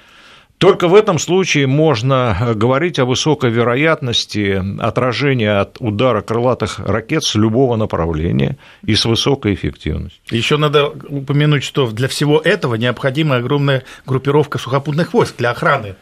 Только 0.57 0.87
в 0.87 0.95
этом 0.95 1.19
случае 1.19 1.67
можно 1.67 2.53
говорить 2.55 2.97
о 2.97 3.05
высокой 3.05 3.51
вероятности 3.51 4.63
отражения 4.79 5.59
от 5.59 5.77
удара 5.79 6.21
крылатых 6.21 6.79
ракет 6.79 7.23
с 7.23 7.35
любого 7.35 7.75
направления 7.75 8.57
и 8.83 8.95
с 8.95 9.05
высокой 9.05 9.53
эффективностью. 9.53 10.21
Еще 10.31 10.57
надо 10.57 10.87
упомянуть, 10.87 11.63
что 11.63 11.91
для 11.91 12.07
всего 12.07 12.39
этого 12.39 12.75
необходима 12.75 13.35
огромная 13.35 13.83
группировка 14.07 14.57
сухопутных 14.57 15.13
войск 15.13 15.35
для 15.37 15.51
охраны 15.51 15.97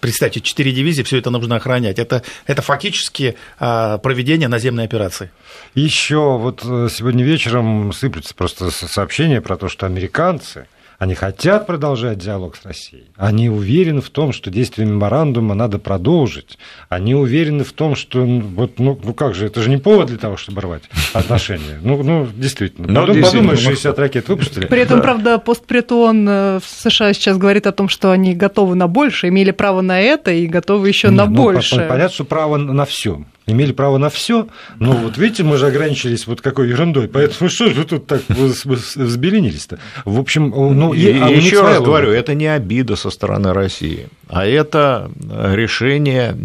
Представьте, 0.00 0.40
четыре 0.40 0.72
дивизии, 0.72 1.02
все 1.02 1.18
это 1.18 1.30
нужно 1.30 1.56
охранять. 1.56 1.98
Это, 1.98 2.22
это 2.46 2.62
фактически 2.62 3.36
э, 3.58 3.98
проведение 4.02 4.48
наземной 4.48 4.84
операции. 4.84 5.30
Еще 5.74 6.36
вот 6.38 6.62
э, 6.64 6.88
сегодня 6.90 7.24
вечером 7.24 7.92
сыплются 7.92 8.34
просто 8.34 8.70
сообщения 8.70 9.40
про 9.40 9.56
то, 9.56 9.68
что 9.68 9.86
американцы 9.86 10.66
они 10.98 11.14
хотят 11.14 11.66
продолжать 11.66 12.18
диалог 12.18 12.56
с 12.56 12.64
Россией. 12.64 13.04
Они 13.16 13.50
уверены 13.50 14.00
в 14.00 14.08
том, 14.08 14.32
что 14.32 14.50
действие 14.50 14.88
меморандума 14.88 15.54
надо 15.54 15.78
продолжить. 15.78 16.58
Они 16.88 17.14
уверены 17.14 17.64
в 17.64 17.72
том, 17.72 17.96
что 17.96 18.24
вот, 18.24 18.78
ну, 18.78 18.98
ну 19.02 19.12
как 19.12 19.34
же, 19.34 19.46
это 19.46 19.62
же 19.62 19.68
не 19.68 19.76
повод 19.76 20.06
для 20.06 20.16
того, 20.16 20.36
чтобы 20.36 20.62
рвать 20.62 20.84
отношения. 21.12 21.78
Ну, 21.82 22.02
ну 22.02 22.26
действительно. 22.34 22.88
Ну, 22.88 23.06
Подум, 23.06 23.22
подумаешь, 23.22 23.60
60 23.60 23.98
ракет 23.98 24.28
выпустили. 24.28 24.66
При 24.66 24.80
этом, 24.80 24.98
да. 24.98 25.02
правда, 25.02 25.38
постпретон 25.38 26.26
э, 26.28 26.60
в 26.60 26.64
США 26.66 27.12
сейчас 27.12 27.36
говорит 27.36 27.66
о 27.66 27.72
том, 27.72 27.88
что 27.88 28.10
они 28.10 28.34
готовы 28.34 28.74
на 28.74 28.88
больше, 28.88 29.28
имели 29.28 29.50
право 29.50 29.82
на 29.82 30.00
это 30.00 30.30
и 30.30 30.46
готовы 30.46 30.88
еще 30.88 31.10
на 31.10 31.26
ну, 31.26 31.36
больше. 31.36 31.86
Понятно, 31.88 32.14
что 32.14 32.24
право 32.24 32.56
на 32.56 32.86
все 32.86 33.22
имели 33.46 33.72
право 33.72 33.98
на 33.98 34.10
все. 34.10 34.48
Но 34.78 34.92
вот 34.92 35.18
видите, 35.18 35.44
мы 35.44 35.56
же 35.56 35.66
ограничились 35.66 36.26
вот 36.26 36.40
какой 36.40 36.68
ерундой. 36.68 37.08
Поэтому 37.08 37.48
что 37.50 37.70
же 37.70 37.84
тут 37.84 38.06
так 38.06 38.22
взбеленились-то? 38.28 39.78
В 40.04 40.18
общем, 40.18 40.50
ну, 40.50 40.92
и, 40.92 41.18
а 41.18 41.28
еще 41.28 41.62
раз 41.62 41.80
говорю, 41.80 42.10
это 42.10 42.34
не 42.34 42.46
обида 42.46 42.96
со 42.96 43.10
стороны 43.10 43.52
России, 43.52 44.08
а 44.28 44.44
это 44.44 45.10
решение 45.18 46.36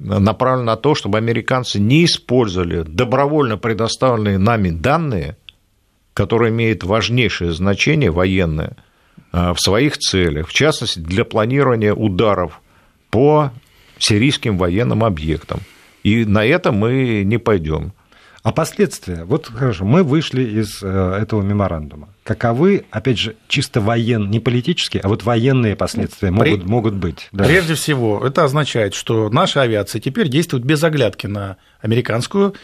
направлено 0.00 0.64
на 0.64 0.76
то, 0.76 0.94
чтобы 0.94 1.18
американцы 1.18 1.80
не 1.80 2.04
использовали 2.04 2.82
добровольно 2.82 3.56
предоставленные 3.56 4.38
нами 4.38 4.70
данные, 4.70 5.36
которые 6.14 6.50
имеют 6.50 6.84
важнейшее 6.84 7.52
значение 7.52 8.10
военное 8.10 8.76
а, 9.32 9.54
в 9.54 9.60
своих 9.60 9.98
целях, 9.98 10.48
в 10.48 10.52
частности, 10.52 10.98
для 11.00 11.24
планирования 11.24 11.92
ударов 11.92 12.60
по 13.10 13.50
сирийским 13.98 14.56
военным 14.56 15.04
объектам. 15.04 15.60
И 16.02 16.24
на 16.24 16.44
это 16.44 16.72
мы 16.72 17.22
не 17.24 17.38
пойдем. 17.38 17.92
А 18.42 18.52
последствия? 18.52 19.24
Вот 19.24 19.46
хорошо, 19.46 19.84
мы 19.84 20.02
вышли 20.02 20.42
из 20.42 20.82
э, 20.82 21.18
этого 21.20 21.42
меморандума. 21.42 22.08
Каковы, 22.24 22.84
опять 22.90 23.18
же, 23.18 23.36
чисто 23.48 23.80
военные, 23.80 24.30
не 24.30 24.40
политические, 24.40 25.02
а 25.02 25.08
вот 25.08 25.24
военные 25.24 25.76
последствия 25.76 26.30
могут, 26.30 26.62
При... 26.62 26.68
могут 26.68 26.94
быть? 26.94 27.28
Да. 27.32 27.44
Прежде 27.44 27.74
всего, 27.74 28.24
это 28.24 28.44
означает, 28.44 28.94
что 28.94 29.28
наша 29.28 29.62
авиация 29.62 30.00
теперь 30.00 30.28
действует 30.28 30.64
без 30.64 30.82
оглядки 30.84 31.26
на 31.26 31.56
американскую 31.80 32.54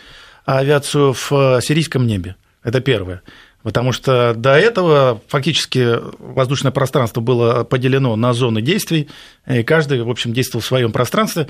авиацию 0.46 1.12
в 1.12 1.60
сирийском 1.60 2.06
небе. 2.06 2.36
Это 2.62 2.80
первое. 2.80 3.22
Потому 3.64 3.92
что 3.92 4.34
до 4.36 4.52
этого 4.52 5.22
фактически 5.26 5.98
воздушное 6.18 6.70
пространство 6.70 7.22
было 7.22 7.64
поделено 7.64 8.14
на 8.14 8.34
зоны 8.34 8.60
действий, 8.60 9.08
и 9.48 9.62
каждый, 9.62 10.02
в 10.02 10.10
общем, 10.10 10.34
действовал 10.34 10.60
в 10.62 10.66
своем 10.66 10.92
пространстве, 10.92 11.48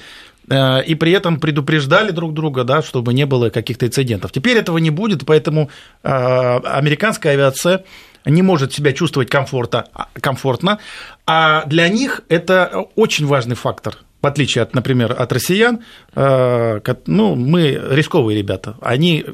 э, 0.49 0.85
и 0.85 0.95
при 0.95 1.11
этом 1.11 1.41
предупреждали 1.41 2.13
друг 2.13 2.33
друга, 2.33 2.63
да, 2.63 2.83
чтобы 2.83 3.13
не 3.13 3.27
было 3.27 3.51
каких-то 3.51 3.87
инцидентов. 3.87 4.31
Теперь 4.31 4.57
этого 4.57 4.79
не 4.79 4.91
будет, 4.91 5.27
поэтому 5.27 5.71
э, 6.05 6.09
американская 6.09 7.33
авиация 7.33 7.85
не 8.25 8.43
может 8.43 8.73
себя 8.73 8.93
чувствовать 8.93 9.29
комфорта, 9.29 9.89
комфортно, 10.21 10.79
а 11.27 11.65
для 11.67 11.89
них 11.89 12.23
это 12.29 12.87
очень 12.95 13.27
важный 13.27 13.57
фактор 13.57 13.99
в 14.23 14.27
отличие 14.27 14.63
от, 14.63 14.75
например, 14.75 15.15
от 15.19 15.31
россиян, 15.35 15.81
э, 16.15 16.81
ну, 17.07 17.35
мы 17.35 17.79
рисковые 17.91 18.39
ребята, 18.39 18.75
они 18.81 19.27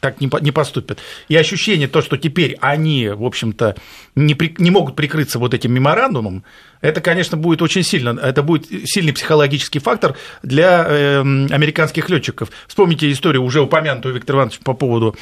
так 0.00 0.20
не, 0.20 0.30
не 0.40 0.50
поступят. 0.50 0.98
И 1.28 1.36
ощущение 1.36 1.88
то, 1.88 2.02
что 2.02 2.16
теперь 2.16 2.56
они, 2.60 3.08
в 3.08 3.24
общем-то, 3.24 3.76
не, 4.14 4.34
при, 4.34 4.54
не 4.58 4.70
могут 4.70 4.96
прикрыться 4.96 5.38
вот 5.38 5.54
этим 5.54 5.72
меморандумом, 5.72 6.44
это, 6.80 7.00
конечно, 7.00 7.36
будет 7.36 7.62
очень 7.62 7.82
сильно, 7.82 8.18
это 8.20 8.42
будет 8.42 8.66
сильный 8.84 9.12
психологический 9.12 9.78
фактор 9.78 10.16
для 10.42 10.84
э, 10.86 11.20
американских 11.20 12.10
летчиков. 12.10 12.50
Вспомните 12.66 13.10
историю, 13.10 13.42
уже 13.42 13.60
упомянутую 13.60 14.14
Виктор 14.14 14.36
Иванович 14.36 14.58
по 14.60 14.74
поводу 14.74 15.16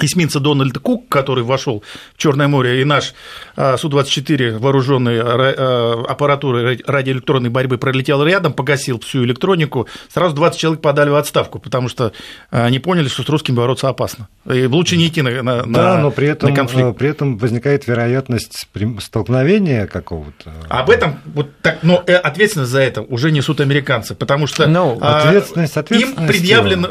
эсминца 0.00 0.40
Дональд 0.40 0.78
Кук, 0.78 1.08
который 1.08 1.42
вошел 1.44 1.82
в 2.14 2.18
Черное 2.18 2.48
море, 2.48 2.82
и 2.82 2.84
наш 2.84 3.14
а, 3.56 3.76
Су-24, 3.76 4.58
вооруженный 4.58 5.20
а, 5.20 6.04
аппаратурой 6.08 6.82
радиоэлектронной 6.86 7.50
борьбы, 7.50 7.78
пролетел 7.78 8.22
рядом, 8.22 8.52
погасил 8.52 9.00
всю 9.00 9.24
электронику, 9.24 9.88
сразу 10.12 10.34
20 10.34 10.58
человек 10.58 10.82
подали 10.82 11.10
в 11.10 11.16
отставку, 11.16 11.58
потому 11.58 11.88
что 11.88 12.12
они 12.50 12.78
поняли, 12.78 13.08
что 13.08 13.22
с 13.22 13.28
русским 13.28 13.54
бороться 13.54 13.88
опасно. 13.88 14.28
И 14.50 14.66
лучше 14.66 14.96
не 14.96 15.08
идти 15.08 15.22
на, 15.22 15.42
на, 15.42 15.62
да, 15.64 15.98
но 15.98 16.10
при 16.10 16.28
этом, 16.28 16.50
на 16.50 16.56
конфликт. 16.56 16.98
При 16.98 17.08
этом 17.08 17.38
возникает 17.38 17.86
вероятность 17.86 18.66
столкновения 19.00 19.86
какого-то. 19.86 20.52
Об 20.68 20.90
этом, 20.90 21.20
вот 21.24 21.48
так, 21.62 21.78
но 21.82 22.02
э, 22.06 22.14
ответственность 22.14 22.70
за 22.70 22.80
это 22.80 23.02
уже 23.02 23.30
несут 23.30 23.60
американцы, 23.60 24.14
потому 24.14 24.46
что 24.46 24.64
no, 24.64 24.96
ну, 24.98 24.98
ответственность, 25.00 25.76
ответственность 25.76 26.20
им 26.20 26.26
предъявлено, 26.26 26.88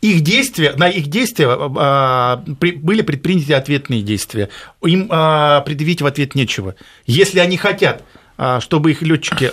их 0.00 0.20
действия, 0.20 0.74
на 0.76 0.88
их 0.88 1.08
действия 1.08 1.48
а, 1.48 2.19
были 2.58 3.02
предприняты 3.02 3.54
ответные 3.54 4.02
действия. 4.02 4.48
Им 4.82 5.08
а, 5.10 5.60
предъявить 5.62 6.02
в 6.02 6.06
ответ 6.06 6.34
нечего. 6.34 6.74
Если 7.06 7.38
они 7.38 7.56
хотят, 7.56 8.04
а, 8.36 8.60
чтобы 8.60 8.90
их 8.90 9.02
летчики 9.02 9.50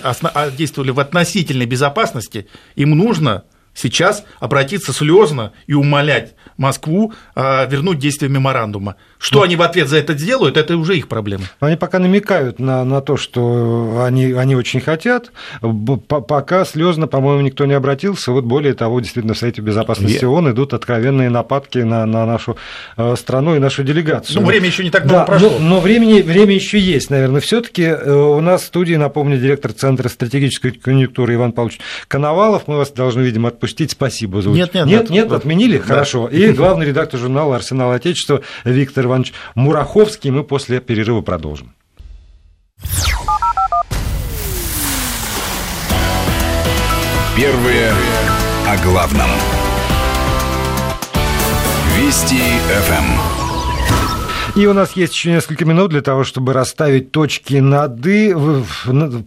действовали 0.58 0.92
в 0.92 1.00
относительной 1.00 1.66
безопасности, 1.66 2.48
им 2.76 2.92
нужно 2.92 3.44
сейчас 3.74 4.24
обратиться 4.40 4.94
слезно 4.94 5.54
и 5.68 5.74
умолять 5.74 6.34
Москву 6.58 7.14
вернуть 7.36 8.00
действие 8.00 8.32
меморандума. 8.32 8.96
Что 9.20 9.40
ну, 9.40 9.46
они 9.46 9.56
в 9.56 9.62
ответ 9.62 9.88
за 9.88 9.98
это 9.98 10.14
сделают, 10.14 10.58
это 10.58 10.78
уже 10.78 10.96
их 10.96 11.08
проблема. 11.08 11.46
Они 11.60 11.76
пока 11.76 12.00
намекают 12.00 12.60
на, 12.60 12.84
на 12.84 13.02
то, 13.02 13.18
что 13.18 14.04
они, 14.06 14.34
они 14.34 14.56
очень 14.56 14.80
хотят. 14.80 15.32
Пока 16.08 16.66
слезно, 16.66 17.08
по-моему, 17.08 17.42
никто 17.42 17.66
не 17.66 17.74
обратился. 17.74 18.32
Вот 18.32 18.46
более 18.46 18.74
того, 18.74 19.00
действительно, 19.00 19.34
в 19.34 19.38
Совете 19.38 19.62
Безопасности 19.62 20.20
Я... 20.22 20.30
ООН 20.30 20.52
идут 20.52 20.74
откровенные 20.74 21.30
нападки 21.30 21.80
на, 21.80 22.06
на 22.06 22.26
нашу 22.26 22.58
э, 22.96 23.16
страну 23.18 23.56
и 23.56 23.60
нашу 23.60 23.84
делегацию. 23.84 24.40
Ну, 24.40 24.46
время 24.46 24.68
еще 24.68 24.84
не 24.84 24.92
так 24.92 25.06
много 25.06 25.20
да, 25.20 25.26
прошло. 25.26 25.50
Но, 25.60 25.68
но 25.68 25.80
времени, 25.80 26.22
время 26.22 26.54
еще 26.54 26.80
есть, 26.80 27.10
наверное. 27.10 27.42
Все-таки 27.42 27.84
э, 27.84 28.12
у 28.12 28.40
нас 28.40 28.62
в 28.62 28.66
студии, 28.66 28.96
напомню, 28.96 29.40
директор 29.40 29.74
Центра 29.74 30.10
стратегической 30.10 30.72
конъюнктуры 30.72 31.34
Иван 31.34 31.54
Павлович 31.54 31.80
Коновалов. 32.08 32.68
Мы 32.68 32.78
вас 32.78 32.92
должны, 32.92 33.22
видимо, 33.22 33.50
отпустить. 33.50 33.92
Спасибо. 33.92 34.42
За... 34.44 34.50
Нет, 34.50 34.76
нет, 34.76 34.86
нет, 34.86 35.10
нет, 35.10 35.32
отменили? 35.32 35.80
Да. 35.80 35.84
Хорошо. 35.86 36.28
И 36.28 36.52
главный 36.52 36.86
редактор 36.86 37.20
журнала 37.20 37.56
«Арсенал 37.56 37.92
Отечества» 37.92 38.42
Виктор 38.64 39.07
Иванович 39.08 39.34
Мураховский. 39.56 40.30
Мы 40.30 40.44
после 40.44 40.80
перерыва 40.80 41.22
продолжим. 41.22 41.74
Первые 47.36 47.94
о 48.68 48.78
главном. 48.84 49.30
Вести 51.96 52.42
ФМ. 52.68 53.47
И 54.58 54.66
у 54.66 54.74
нас 54.74 54.94
есть 54.94 55.14
еще 55.14 55.30
несколько 55.30 55.66
минут 55.66 55.92
для 55.92 56.02
того, 56.02 56.24
чтобы 56.24 56.52
расставить 56.52 57.12
точки 57.12 57.58
над 57.58 58.04
«и» 58.08 58.34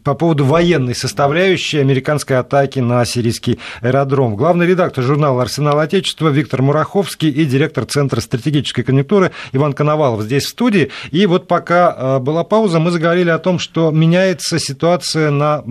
по 0.02 0.14
поводу 0.14 0.44
военной 0.44 0.96
составляющей 0.96 1.78
американской 1.78 2.36
атаки 2.36 2.80
на 2.80 3.04
сирийский 3.04 3.60
аэродром. 3.80 4.34
Главный 4.34 4.66
редактор 4.66 5.04
журнала 5.04 5.42
«Арсенал 5.42 5.78
Отечества» 5.78 6.30
Виктор 6.30 6.62
Мураховский 6.62 7.30
и 7.30 7.44
директор 7.44 7.84
Центра 7.84 8.20
стратегической 8.20 8.82
конъюнктуры 8.82 9.30
Иван 9.52 9.72
Коновалов 9.72 10.22
здесь 10.22 10.46
в 10.46 10.48
студии. 10.48 10.90
И 11.12 11.26
вот 11.26 11.46
пока 11.46 11.94
э, 11.96 12.18
была 12.18 12.42
пауза, 12.42 12.80
мы 12.80 12.90
заговорили 12.90 13.30
о 13.30 13.38
том, 13.38 13.60
что 13.60 13.92
меняется 13.92 14.58
ситуация 14.58 15.30
на 15.30 15.62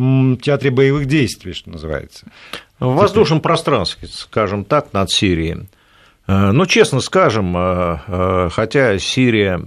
театре 0.42 0.72
боевых 0.72 1.06
действий, 1.06 1.52
что 1.52 1.70
называется. 1.70 2.28
В 2.80 2.96
воздушном 2.96 3.42
пространстве, 3.42 4.08
скажем 4.10 4.64
так, 4.64 4.94
над 4.94 5.12
Сирией. 5.12 5.68
Э, 6.30 6.52
ну, 6.52 6.68
честно 6.68 7.00
скажем, 7.00 7.58
э, 7.58 7.98
э, 8.08 8.50
хотя 8.52 9.00
Сирия 9.00 9.60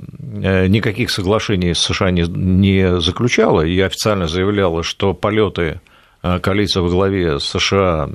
никаких 0.68 1.10
соглашений 1.10 1.74
с 1.74 1.80
США 1.80 2.10
не 2.12 3.00
заключала 3.00 3.62
и 3.62 3.80
официально 3.80 4.28
заявляла, 4.28 4.82
что 4.82 5.12
полеты 5.12 5.80
коалиции 6.22 6.80
во 6.80 6.88
главе 6.88 7.38
США, 7.40 8.08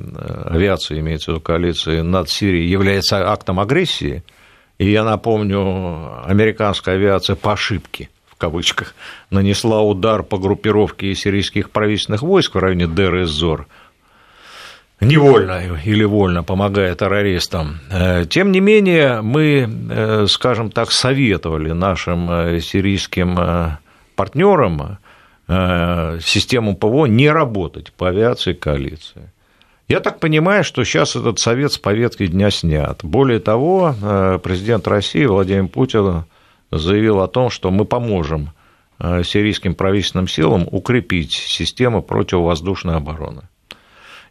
авиации, 0.45 0.99
имеется 0.99 1.31
в 1.31 1.36
виду 1.36 1.41
коалиции, 1.41 1.99
над 1.99 2.29
Сирией 2.29 2.69
является 2.69 3.29
актом 3.29 3.60
агрессии, 3.60 4.23
и 4.77 4.89
я 4.89 5.03
напомню, 5.03 6.25
американская 6.25 6.95
авиация 6.95 7.36
по 7.36 7.53
ошибке, 7.53 8.10
в 8.25 8.36
кавычках, 8.38 8.95
нанесла 9.29 9.81
удар 9.81 10.23
по 10.23 10.38
группировке 10.38 11.13
сирийских 11.13 11.69
правительственных 11.69 12.21
войск 12.23 12.55
в 12.55 12.60
районе 12.60 12.88
Дер-эз-Зор– 12.88 13.67
невольно 15.05 15.79
или 15.83 16.03
вольно 16.03 16.43
помогая 16.43 16.95
террористам. 16.95 17.79
Э, 17.91 18.25
тем 18.25 18.51
не 18.51 18.60
менее, 18.60 19.21
мы, 19.21 19.69
э, 19.89 20.25
скажем 20.27 20.71
так, 20.71 20.91
советовали 20.91 21.71
нашим 21.71 22.29
э, 22.29 22.60
сирийским 22.62 23.38
партнерам 24.15 24.97
систему 25.47 26.75
ПВО 26.75 27.05
не 27.05 27.29
работать 27.29 27.93
по 27.93 28.10
авиации 28.10 28.51
коалиции. 28.51 29.31
Я 29.88 30.01
так 30.01 30.19
понимаю, 30.19 30.65
что 30.65 30.83
сейчас 30.83 31.15
этот 31.15 31.39
совет 31.39 31.71
с 31.71 31.77
повестки 31.77 32.27
дня 32.27 32.51
снят. 32.51 32.99
Более 33.01 33.39
того, 33.39 33.95
президент 34.43 34.86
России 34.89 35.23
Владимир 35.23 35.69
Путин 35.69 36.25
заявил 36.69 37.21
о 37.21 37.29
том, 37.29 37.49
что 37.49 37.71
мы 37.71 37.86
поможем 37.86 38.49
сирийским 38.99 39.73
правительственным 39.73 40.27
силам 40.27 40.67
укрепить 40.69 41.31
систему 41.31 42.01
противовоздушной 42.01 42.95
обороны. 42.95 43.43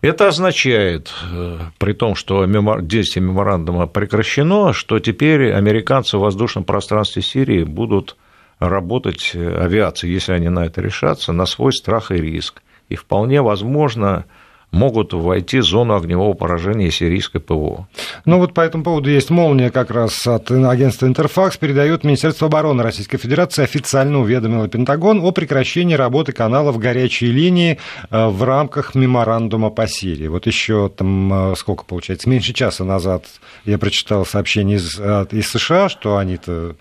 Это 0.03 0.29
означает, 0.29 1.13
э, 1.33 1.59
при 1.79 1.93
том, 1.93 2.15
что 2.15 2.45
действие 2.81 3.25
меморандума 3.25 3.87
прекращено, 3.87 4.73
что 4.73 4.99
теперь 4.99 5.53
американцы 5.53 6.19
в 6.19 6.21
воздушном 6.21 6.65
пространстве 6.65 7.23
Сирии 7.23 7.65
будут 7.65 8.17
работать 8.59 9.33
э, 9.35 9.59
авиацией, 9.59 10.13
если 10.13 10.33
они 10.33 10.49
на 10.49 10.67
это 10.67 10.81
решатся, 10.81 11.33
на 11.33 11.47
свой 11.47 11.73
страх 11.73 12.11
и 12.11 12.17
риск. 12.17 12.63
И 12.89 12.95
вполне 12.95 13.43
возможно, 13.43 14.27
могут 14.71 15.13
войти 15.13 15.61
в 15.61 15.65
зону 15.65 15.95
огневого 15.95 16.35
поражения 16.35 16.91
сирийской 16.91 17.39
ПВО. 17.39 17.89
Ну 18.25 18.39
вот 18.39 18.55
по 18.55 18.61
этому 18.61 18.85
поводу 18.85 19.11
есть 19.11 19.31
молния 19.31 19.71
как 19.71 19.91
раз 19.91 20.27
от 20.27 20.51
агентства 20.51 21.07
Интерфакс, 21.07 21.57
передает 21.57 22.05
Министерство 22.05 22.49
обороны 22.49 22.83
Российской 22.83 23.19
Федерации 23.19 23.63
официально 23.63 24.21
уведомило 24.21 24.69
Пентагон 24.69 25.21
о 25.21 25.31
прекращении 25.31 25.95
работы 25.95 26.33
каналов 26.33 26.79
горячей 26.79 27.27
линии 27.27 27.79
э, 28.11 28.27
в 28.29 28.43
рамках 28.43 28.95
меморандума 28.95 29.71
по 29.71 29.87
Сирии. 29.87 30.27
Вот 30.27 30.47
еще 30.47 30.89
там 30.89 31.53
э, 31.53 31.57
сколько 31.57 31.85
получается, 31.85 32.29
меньше 32.29 32.53
часа 32.53 32.85
назад 32.85 33.25
я 33.65 33.79
прочитал 33.79 34.27
сообщение 34.27 34.77
из, 34.77 34.99
из 35.33 35.49
США, 35.49 35.89
что 35.89 36.17
они-то 36.17 36.77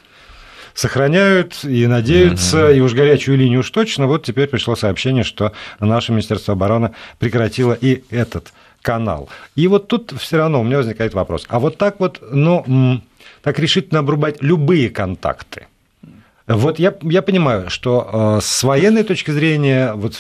сохраняют 0.75 1.63
и 1.63 1.87
надеются, 1.87 2.69
и 2.69 2.79
уж 2.81 2.93
горячую 2.93 3.37
линию 3.37 3.61
уж 3.61 3.69
точно. 3.71 4.05
Вот 4.05 4.23
теперь 4.23 4.47
пришло 4.47 4.75
сообщение, 4.75 5.23
что 5.23 5.53
наше 5.79 6.11
Министерство 6.11 6.53
обороны 6.53 6.91
прекратило 7.17 7.73
и 7.73 8.03
этот 8.11 8.53
канал. 8.81 9.29
И 9.55 9.67
вот 9.67 9.87
тут 9.87 10.13
все 10.19 10.37
равно 10.37 10.61
у 10.61 10.63
меня 10.63 10.77
возникает 10.77 11.15
вопрос. 11.15 11.45
А 11.47 11.59
вот 11.59 11.77
так 11.77 11.99
вот, 11.99 12.19
ну, 12.21 13.01
так 13.41 13.57
решительно 13.57 14.01
обрубать 14.01 14.43
любые 14.43 14.89
контакты– 14.89 15.67
вот 16.47 16.77
я, 16.77 16.93
я 17.01 17.23
понимаю, 17.23 17.71
что 17.71 18.37
э, 18.37 18.41
с 18.43 18.63
военной 18.63 19.03
точки 19.03 19.31
зрения, 19.31 19.93
вот 19.93 20.13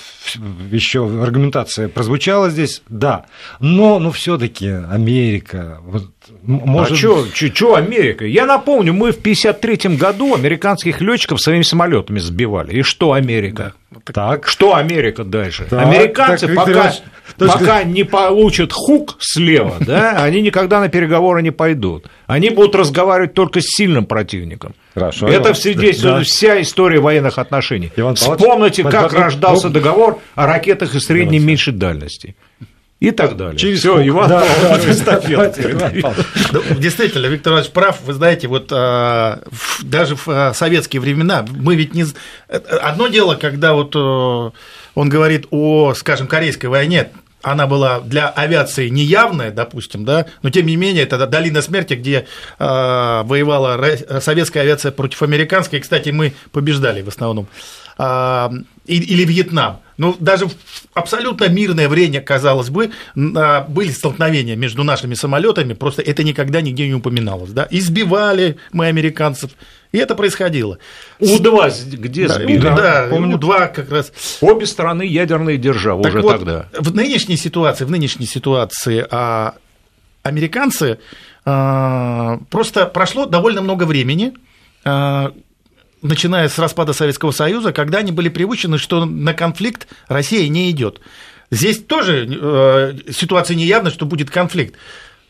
еще 0.71 1.05
аргументация 1.21 1.87
прозвучала 1.87 2.49
здесь, 2.49 2.81
да, 2.89 3.25
но 3.59 3.99
ну, 3.99 4.09
все-таки 4.11 4.69
Америка, 4.69 5.79
вот, 5.83 6.09
может... 6.41 6.93
А 6.93 6.95
что 6.95 7.75
Америка? 7.75 8.25
Я 8.25 8.47
напомню, 8.47 8.93
мы 8.93 9.11
в 9.11 9.19
1953 9.19 9.97
году 9.97 10.33
американских 10.33 10.99
летчиков 10.99 11.39
своими 11.39 11.61
самолетами 11.61 12.17
сбивали. 12.17 12.79
И 12.79 12.81
что 12.81 13.13
Америка? 13.13 13.73
Да. 13.75 13.84
Так. 14.03 14.47
Что 14.47 14.75
Америка 14.75 15.23
дальше? 15.23 15.65
Так, 15.69 15.85
Американцы 15.85 16.47
так, 16.47 16.55
пока, 16.55 16.93
пока 17.37 17.83
не 17.83 18.03
получат 18.03 18.71
хук 18.73 19.17
слева, 19.19 19.75
да, 19.79 20.23
они 20.23 20.41
никогда 20.41 20.79
на 20.79 20.89
переговоры 20.89 21.41
не 21.41 21.51
пойдут. 21.51 22.07
Они 22.27 22.49
будут 22.49 22.75
разговаривать 22.75 23.33
только 23.33 23.61
с 23.61 23.65
сильным 23.65 24.05
противником. 24.05 24.75
Хорошо. 24.93 25.27
Это 25.27 25.53
свидетельствует 25.53 26.17
да. 26.17 26.23
вся 26.23 26.61
история 26.61 26.99
военных 26.99 27.37
отношений. 27.37 27.91
Иван 27.95 28.15
Вспомните, 28.15 28.83
Павлович, 28.83 29.11
как 29.11 29.13
рождался 29.13 29.69
договор 29.69 30.19
о 30.35 30.45
ракетах 30.45 30.95
и 30.95 30.99
средней 30.99 31.39
меньшей 31.39 31.73
дальности 31.73 32.35
и 33.05 33.11
так 33.11 33.37
далее. 33.37 33.57
Через 33.57 33.79
Все, 33.79 34.07
Иван 34.07 34.29
да, 34.29 34.43
Павлович 34.61 34.85
ну, 36.51 36.61
Действительно, 36.79 37.27
Виктор 37.27 37.53
Иванович 37.53 37.71
прав. 37.71 37.99
Вы 38.03 38.13
знаете, 38.13 38.47
вот 38.47 38.69
а, 38.71 39.41
даже 39.81 40.15
в 40.15 40.27
а, 40.27 40.53
советские 40.53 41.01
времена 41.01 41.45
мы 41.47 41.75
ведь 41.75 41.93
не... 41.93 42.05
Одно 42.49 43.07
дело, 43.07 43.35
когда 43.35 43.73
вот 43.73 43.95
э, 43.95 44.51
он 44.95 45.09
говорит 45.09 45.45
о, 45.51 45.93
скажем, 45.93 46.25
Корейской 46.25 46.65
войне, 46.65 47.09
она 47.43 47.67
была 47.67 47.99
для 47.99 48.29
авиации 48.29 48.89
неявная, 48.89 49.51
допустим, 49.51 50.03
да, 50.03 50.25
но 50.41 50.49
тем 50.49 50.65
не 50.65 50.75
менее 50.75 51.03
это 51.03 51.27
долина 51.27 51.61
смерти, 51.61 51.93
где 51.93 52.25
э, 52.57 52.63
воевала 53.23 53.79
советская 54.19 54.63
авиация 54.63 54.91
против 54.91 55.21
американской. 55.21 55.79
Кстати, 55.79 56.09
мы 56.09 56.33
побеждали 56.51 57.03
в 57.03 57.09
основном. 57.09 57.47
Или 57.97 59.23
Вьетнам. 59.25 59.79
Ну, 59.97 60.15
даже 60.19 60.47
в 60.47 60.55
абсолютно 60.93 61.47
мирное 61.47 61.87
время, 61.87 62.21
казалось 62.21 62.69
бы, 62.69 62.91
были 63.15 63.91
столкновения 63.91 64.55
между 64.55 64.83
нашими 64.83 65.13
самолетами, 65.13 65.73
просто 65.73 66.01
это 66.01 66.23
никогда 66.23 66.61
нигде 66.61 66.87
не 66.87 66.95
упоминалось. 66.95 67.51
Да? 67.51 67.67
Избивали 67.71 68.57
мы 68.73 68.87
американцев, 68.87 69.51
и 69.91 69.97
это 69.97 70.15
происходило. 70.15 70.79
У-2 71.19 71.95
где 71.95 72.27
да, 72.27 72.33
сбили? 72.33 72.57
Да, 72.59 73.07
помню. 73.09 73.37
У-2 73.37 73.73
как 73.73 73.89
раз. 73.89 74.11
Обе 74.41 74.65
страны 74.65 75.03
ядерные 75.03 75.57
державы 75.57 76.03
так 76.03 76.13
уже 76.13 76.21
вот, 76.21 76.31
тогда. 76.31 76.67
В 76.77 76.93
нынешней 76.93 77.37
ситуации, 77.37 77.85
в 77.85 77.91
нынешней 77.91 78.25
ситуации 78.25 79.05
а, 79.09 79.55
американцы 80.23 80.99
а, 81.45 82.39
просто 82.49 82.85
прошло 82.87 83.25
довольно 83.25 83.61
много 83.61 83.85
времени, 83.85 84.33
а, 84.83 85.31
начиная 86.05 86.49
с 86.49 86.57
распада 86.57 86.93
Советского 86.93 87.31
Союза, 87.31 87.73
когда 87.73 87.99
они 87.99 88.11
были 88.11 88.29
приучены, 88.29 88.77
что 88.77 89.05
на 89.05 89.33
конфликт 89.33 89.87
Россия 90.07 90.47
не 90.47 90.69
идет. 90.71 91.01
Здесь 91.51 91.83
тоже 91.83 92.27
э, 92.27 93.11
ситуация 93.11 93.55
неявна, 93.55 93.91
что 93.91 94.05
будет 94.05 94.29
конфликт. 94.29 94.75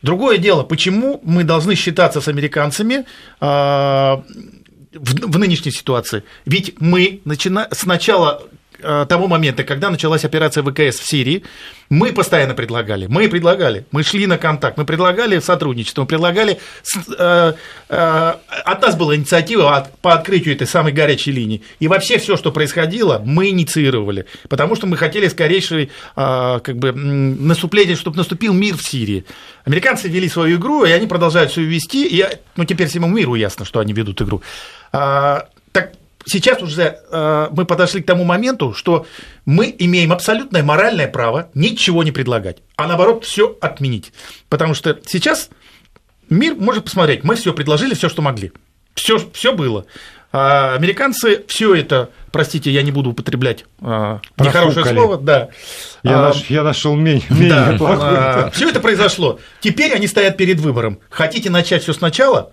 Другое 0.02 0.38
дело, 0.38 0.62
почему 0.62 1.20
мы 1.24 1.44
должны 1.44 1.74
считаться 1.74 2.20
с 2.20 2.28
американцами 2.28 3.04
э, 3.40 4.16
в, 4.94 5.38
нынешней 5.38 5.72
ситуации? 5.72 6.22
Ведь 6.44 6.80
мы 6.80 7.20
начина... 7.24 7.68
сначала 7.72 8.42
Э, 8.42 8.55
того 8.80 9.28
момента, 9.28 9.64
когда 9.64 9.90
началась 9.90 10.24
операция 10.24 10.62
ВКС 10.62 10.98
в 11.00 11.08
Сирии, 11.08 11.44
мы 11.88 12.12
постоянно 12.12 12.54
предлагали, 12.54 13.06
мы 13.06 13.28
предлагали, 13.28 13.86
мы 13.92 14.02
шли 14.02 14.26
на 14.26 14.38
контакт, 14.38 14.76
мы 14.76 14.84
предлагали 14.84 15.38
сотрудничество, 15.38 16.02
мы 16.02 16.08
предлагали, 16.08 16.58
э, 17.18 17.52
э, 17.88 18.34
от 18.64 18.82
нас 18.82 18.96
была 18.96 19.14
инициатива 19.14 19.88
по 20.02 20.14
открытию 20.14 20.54
этой 20.54 20.66
самой 20.66 20.92
горячей 20.92 21.32
линии, 21.32 21.62
и 21.78 21.88
вообще 21.88 22.18
все, 22.18 22.36
что 22.36 22.50
происходило, 22.50 23.22
мы 23.24 23.50
инициировали, 23.50 24.26
потому 24.48 24.74
что 24.76 24.86
мы 24.86 24.96
хотели 24.96 25.28
скорейшее 25.28 25.90
как 26.14 26.76
бы, 26.76 26.92
наступление, 26.92 27.96
чтобы 27.96 28.16
наступил 28.16 28.52
мир 28.52 28.76
в 28.76 28.82
Сирии. 28.82 29.24
Американцы 29.64 30.08
вели 30.08 30.28
свою 30.28 30.58
игру, 30.58 30.84
и 30.84 30.90
они 30.90 31.06
продолжают 31.06 31.50
все 31.52 31.62
вести, 31.62 32.06
и 32.06 32.24
ну, 32.56 32.64
теперь 32.64 32.88
всему 32.88 33.08
миру 33.08 33.34
ясно, 33.34 33.64
что 33.64 33.80
они 33.80 33.92
ведут 33.92 34.20
игру. 34.22 34.42
Сейчас 36.28 36.60
уже 36.60 36.98
э, 37.10 37.48
мы 37.52 37.64
подошли 37.64 38.02
к 38.02 38.06
тому 38.06 38.24
моменту, 38.24 38.74
что 38.74 39.06
мы 39.44 39.72
имеем 39.78 40.12
абсолютное 40.12 40.64
моральное 40.64 41.06
право 41.06 41.50
ничего 41.54 42.02
не 42.02 42.10
предлагать, 42.10 42.58
а 42.76 42.88
наоборот 42.88 43.24
все 43.24 43.56
отменить. 43.60 44.12
Потому 44.48 44.74
что 44.74 44.98
сейчас 45.06 45.50
мир 46.28 46.56
может 46.56 46.84
посмотреть, 46.84 47.22
мы 47.22 47.36
все 47.36 47.52
предложили, 47.52 47.94
все, 47.94 48.08
что 48.08 48.22
могли. 48.22 48.52
Все, 48.94 49.20
все 49.32 49.52
было. 49.52 49.86
А 50.32 50.74
американцы 50.74 51.44
все 51.46 51.74
это, 51.74 52.10
простите, 52.32 52.72
я 52.72 52.82
не 52.82 52.90
буду 52.90 53.10
употреблять 53.10 53.64
а, 53.80 54.20
нехорошее 54.36 54.84
слово, 54.84 55.18
да. 55.18 55.48
Я, 56.02 56.18
а, 56.18 56.22
наш, 56.28 56.50
я 56.50 56.64
нашел 56.64 56.96
менее, 56.96 57.24
менее 57.30 57.78
да, 57.78 57.78
а, 57.80 58.50
Все 58.52 58.68
это 58.68 58.80
произошло. 58.80 59.38
Теперь 59.60 59.94
они 59.94 60.08
стоят 60.08 60.36
перед 60.36 60.58
выбором. 60.58 60.98
Хотите 61.08 61.50
начать 61.50 61.84
все 61.84 61.92
сначала, 61.92 62.50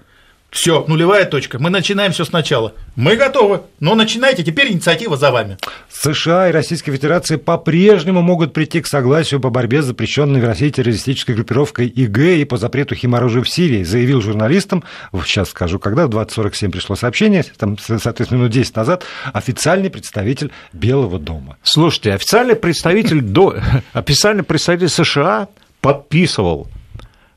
все, 0.54 0.86
нулевая 0.88 1.26
точка. 1.26 1.58
Мы 1.58 1.72
начинаем 1.72 2.12
все 2.12 2.26
сначала. 2.26 2.74
Мы 2.96 3.16
готовы, 3.16 3.62
но 3.80 3.96
начинайте, 3.96 4.44
теперь 4.44 4.72
инициатива 4.72 5.18
за 5.18 5.32
вами. 5.32 5.58
США 5.90 6.50
и 6.50 6.52
Российская 6.52 6.92
Федерация 6.92 7.40
по-прежнему 7.40 8.22
могут 8.22 8.54
прийти 8.54 8.80
к 8.80 8.86
согласию 8.88 9.40
по 9.40 9.50
борьбе 9.50 9.82
с 9.82 9.86
запрещенной 9.86 10.42
в 10.42 10.46
России 10.46 10.70
террористической 10.70 11.34
группировкой 11.34 11.88
ИГ 11.88 12.20
и 12.20 12.46
по 12.46 12.58
запрету 12.58 12.94
химоружия 12.94 13.42
в 13.42 13.50
Сирии, 13.50 13.82
заявил 13.82 14.22
журналистам, 14.22 14.84
сейчас 15.26 15.50
скажу, 15.50 15.80
когда, 15.80 16.06
в 16.06 16.12
20.47 16.12 16.70
пришло 16.70 16.96
сообщение, 16.96 17.44
там, 17.58 17.80
соответственно, 17.80 18.38
минут 18.38 18.52
10 18.52 18.76
назад, 18.76 19.06
официальный 19.34 19.90
представитель 19.90 20.52
Белого 20.72 21.18
дома. 21.18 21.58
Слушайте, 21.64 22.14
официальный 22.14 22.56
представитель, 22.56 23.22
до... 23.22 23.58
официальный 23.94 24.44
представитель 24.44 24.90
США 24.90 25.48
подписывал 25.82 26.68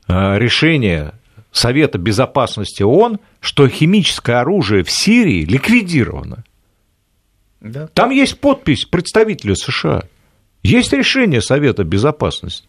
э, 0.07 0.37
решение 0.37 1.13
Совета 1.57 1.97
Безопасности 1.97 2.83
ООН, 2.83 3.19
что 3.39 3.67
химическое 3.67 4.41
оружие 4.41 4.83
в 4.83 4.91
Сирии 4.91 5.43
ликвидировано. 5.43 6.43
Да. 7.61 7.87
Там 7.93 8.11
есть 8.11 8.39
подпись 8.39 8.85
представителя 8.85 9.55
США. 9.55 10.03
Есть 10.63 10.93
решение 10.93 11.41
Совета 11.41 11.83
Безопасности. 11.83 12.67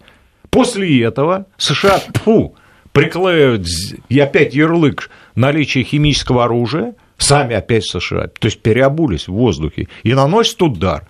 После 0.51 1.03
этого 1.03 1.46
США 1.59 2.01
фу, 2.14 2.55
приклеивают 2.92 3.66
и 4.09 4.18
опять 4.18 4.55
ярлык 4.55 5.11
наличия 5.35 5.83
химического 5.83 6.44
оружия, 6.44 6.94
сами 7.18 7.55
опять 7.55 7.85
США, 7.85 8.29
то 8.29 8.46
есть 8.46 8.61
переобулись 8.62 9.29
в 9.29 9.33
воздухе, 9.33 9.88
и 10.03 10.14
наносят 10.14 10.62
удар 10.62 11.07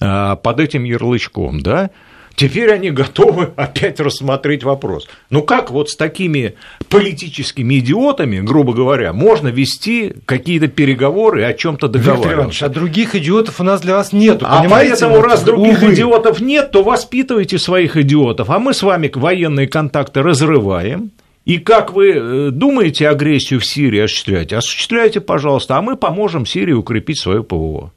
а, 0.00 0.36
под 0.36 0.60
этим 0.60 0.84
ярлычком, 0.84 1.60
да, 1.60 1.90
Теперь 2.36 2.72
они 2.72 2.90
готовы 2.90 3.50
опять 3.56 4.00
рассмотреть 4.00 4.64
вопрос. 4.64 5.08
Ну 5.30 5.42
как 5.42 5.70
вот 5.70 5.90
с 5.90 5.96
такими 5.96 6.54
политическими 6.88 7.78
идиотами, 7.78 8.40
грубо 8.40 8.72
говоря, 8.72 9.12
можно 9.12 9.48
вести 9.48 10.14
какие-то 10.26 10.68
переговоры 10.68 11.44
о 11.44 11.52
чем-то 11.52 11.88
договариваться? 11.88 12.66
а 12.66 12.68
других 12.68 13.14
идиотов 13.14 13.60
у 13.60 13.64
нас 13.64 13.80
для 13.80 13.94
вас 13.94 14.12
нет. 14.12 14.40
А 14.42 14.64
поэтому, 14.68 15.20
раз 15.20 15.42
других 15.42 15.82
Увы. 15.82 15.94
идиотов 15.94 16.40
нет, 16.40 16.70
то 16.70 16.82
воспитывайте 16.82 17.58
своих 17.58 17.96
идиотов. 17.96 18.50
А 18.50 18.58
мы 18.58 18.74
с 18.74 18.82
вами 18.82 19.10
военные 19.14 19.68
контакты 19.68 20.22
разрываем. 20.22 21.10
И 21.44 21.58
как 21.58 21.92
вы 21.92 22.10
э, 22.10 22.50
думаете 22.50 23.08
агрессию 23.08 23.60
в 23.60 23.66
Сирии 23.66 24.00
осуществлять? 24.00 24.52
Осуществляйте, 24.52 25.20
пожалуйста, 25.20 25.76
а 25.76 25.82
мы 25.82 25.96
поможем 25.96 26.46
Сирии 26.46 26.72
укрепить 26.72 27.18
свое 27.18 27.44
ПВО. 27.44 27.92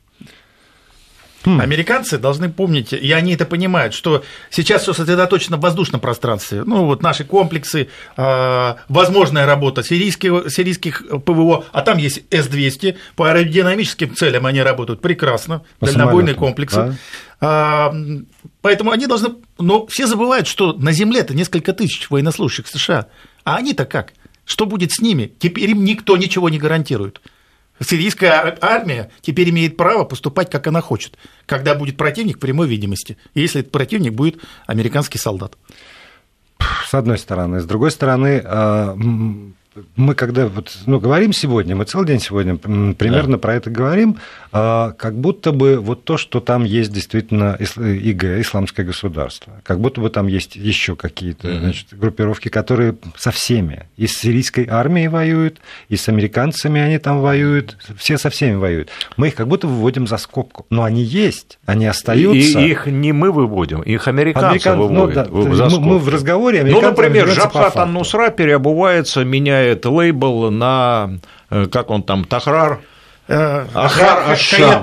Хм. 1.45 1.61
Американцы 1.61 2.17
должны 2.17 2.49
помнить, 2.49 2.93
и 2.93 3.11
они 3.11 3.33
это 3.33 3.45
понимают, 3.45 3.93
что 3.93 4.23
сейчас 4.49 4.83
все 4.83 4.93
сосредоточено 4.93 5.57
в 5.57 5.61
воздушном 5.61 6.01
пространстве. 6.01 6.63
Ну, 6.65 6.85
вот 6.85 7.01
наши 7.03 7.23
комплексы, 7.23 7.89
э, 8.17 8.75
возможная 8.89 9.45
работа 9.45 9.83
сирийских, 9.83 10.51
сирийских 10.51 11.03
ПВО, 11.25 11.65
а 11.71 11.81
там 11.81 11.97
есть 11.97 12.23
С-200, 12.31 12.97
по 13.15 13.29
аэродинамическим 13.29 14.15
целям 14.15 14.45
они 14.45 14.61
работают 14.61 15.01
прекрасно, 15.01 15.63
по 15.79 15.85
дальнобойные 15.85 16.35
комплексы. 16.35 16.97
Да? 17.39 17.93
Поэтому 18.61 18.91
они 18.91 19.05
должны... 19.05 19.35
Но 19.59 19.85
все 19.87 20.07
забывают, 20.07 20.47
что 20.47 20.73
на 20.73 20.91
Земле 20.91 21.19
это 21.19 21.35
несколько 21.35 21.73
тысяч 21.73 22.09
военнослужащих 22.09 22.67
США. 22.67 23.07
А 23.43 23.57
они-то 23.57 23.85
как? 23.85 24.13
Что 24.43 24.65
будет 24.65 24.91
с 24.91 24.99
ними? 24.99 25.31
Теперь 25.39 25.69
им 25.69 25.83
никто 25.83 26.17
ничего 26.17 26.49
не 26.49 26.57
гарантирует. 26.57 27.21
Сирийская 27.79 28.57
армия 28.61 29.11
теперь 29.21 29.49
имеет 29.49 29.77
право 29.77 30.03
поступать, 30.03 30.49
как 30.49 30.67
она 30.67 30.81
хочет, 30.81 31.17
когда 31.45 31.75
будет 31.75 31.97
противник 31.97 32.37
в 32.37 32.39
прямой 32.39 32.67
видимости, 32.67 33.17
если 33.35 33.61
этот 33.61 33.71
противник 33.71 34.13
будет 34.13 34.39
американский 34.65 35.19
солдат. 35.19 35.57
С 36.87 36.93
одной 36.93 37.17
стороны. 37.17 37.59
С 37.59 37.65
другой 37.65 37.91
стороны, 37.91 38.41
а, 38.43 38.97
мы 39.95 40.15
когда 40.15 40.47
вот, 40.47 40.75
ну, 40.85 40.99
говорим 40.99 41.33
сегодня, 41.33 41.75
мы 41.75 41.85
целый 41.85 42.07
день 42.07 42.19
сегодня 42.19 42.57
примерно 42.57 43.33
да. 43.33 43.37
про 43.37 43.55
это 43.55 43.69
говорим, 43.69 44.17
а, 44.51 44.91
как 44.91 45.15
будто 45.15 45.51
бы 45.51 45.77
вот 45.77 46.03
то, 46.03 46.17
что 46.17 46.39
там 46.39 46.63
есть 46.63 46.91
действительно 46.91 47.57
ИГ, 47.59 48.39
исламское 48.41 48.85
государство, 48.85 49.53
как 49.63 49.79
будто 49.79 50.01
бы 50.01 50.09
там 50.09 50.27
есть 50.27 50.55
еще 50.55 50.95
какие-то 50.95 51.47
mm-hmm. 51.47 51.59
значит, 51.59 51.87
группировки, 51.91 52.49
которые 52.49 52.95
со 53.15 53.31
всеми, 53.31 53.87
и 53.97 54.07
с 54.07 54.17
сирийской 54.17 54.67
армией 54.67 55.07
воюют, 55.07 55.59
и 55.89 55.95
с 55.95 56.09
американцами 56.09 56.81
они 56.81 56.97
там 56.97 57.21
воюют, 57.21 57.77
все 57.97 58.17
со 58.17 58.29
всеми 58.29 58.55
воюют. 58.55 58.89
Мы 59.15 59.27
их 59.27 59.35
как 59.35 59.47
будто 59.47 59.67
выводим 59.67 60.07
за 60.07 60.17
скобку, 60.17 60.65
но 60.69 60.83
они 60.83 61.03
есть, 61.03 61.59
они 61.65 61.85
остаются. 61.85 62.59
И 62.59 62.69
их 62.69 62.87
не 62.87 63.11
мы 63.11 63.31
выводим, 63.31 63.81
их 63.81 64.07
американцы 64.07 64.67
Американ... 64.67 64.79
выводят 64.79 65.31
ну, 65.31 65.43
да, 65.43 65.55
за 65.55 65.69
скобку. 65.69 65.87
Мы 65.87 65.99
в 65.99 66.09
разговоре 66.09 66.63
Ну, 66.63 66.81
например, 66.81 67.29
Джабхат 67.29 67.77
Ан-Нусра 67.77 68.29
переобувается, 68.29 69.23
меняет 69.23 69.66
лейбл 69.83 70.51
на, 70.51 71.11
э, 71.49 71.67
как 71.71 71.89
он 71.89 72.03
там, 72.03 72.23
Тахрар, 72.25 72.79
Ахар 73.27 74.31
Ашам. 74.31 74.81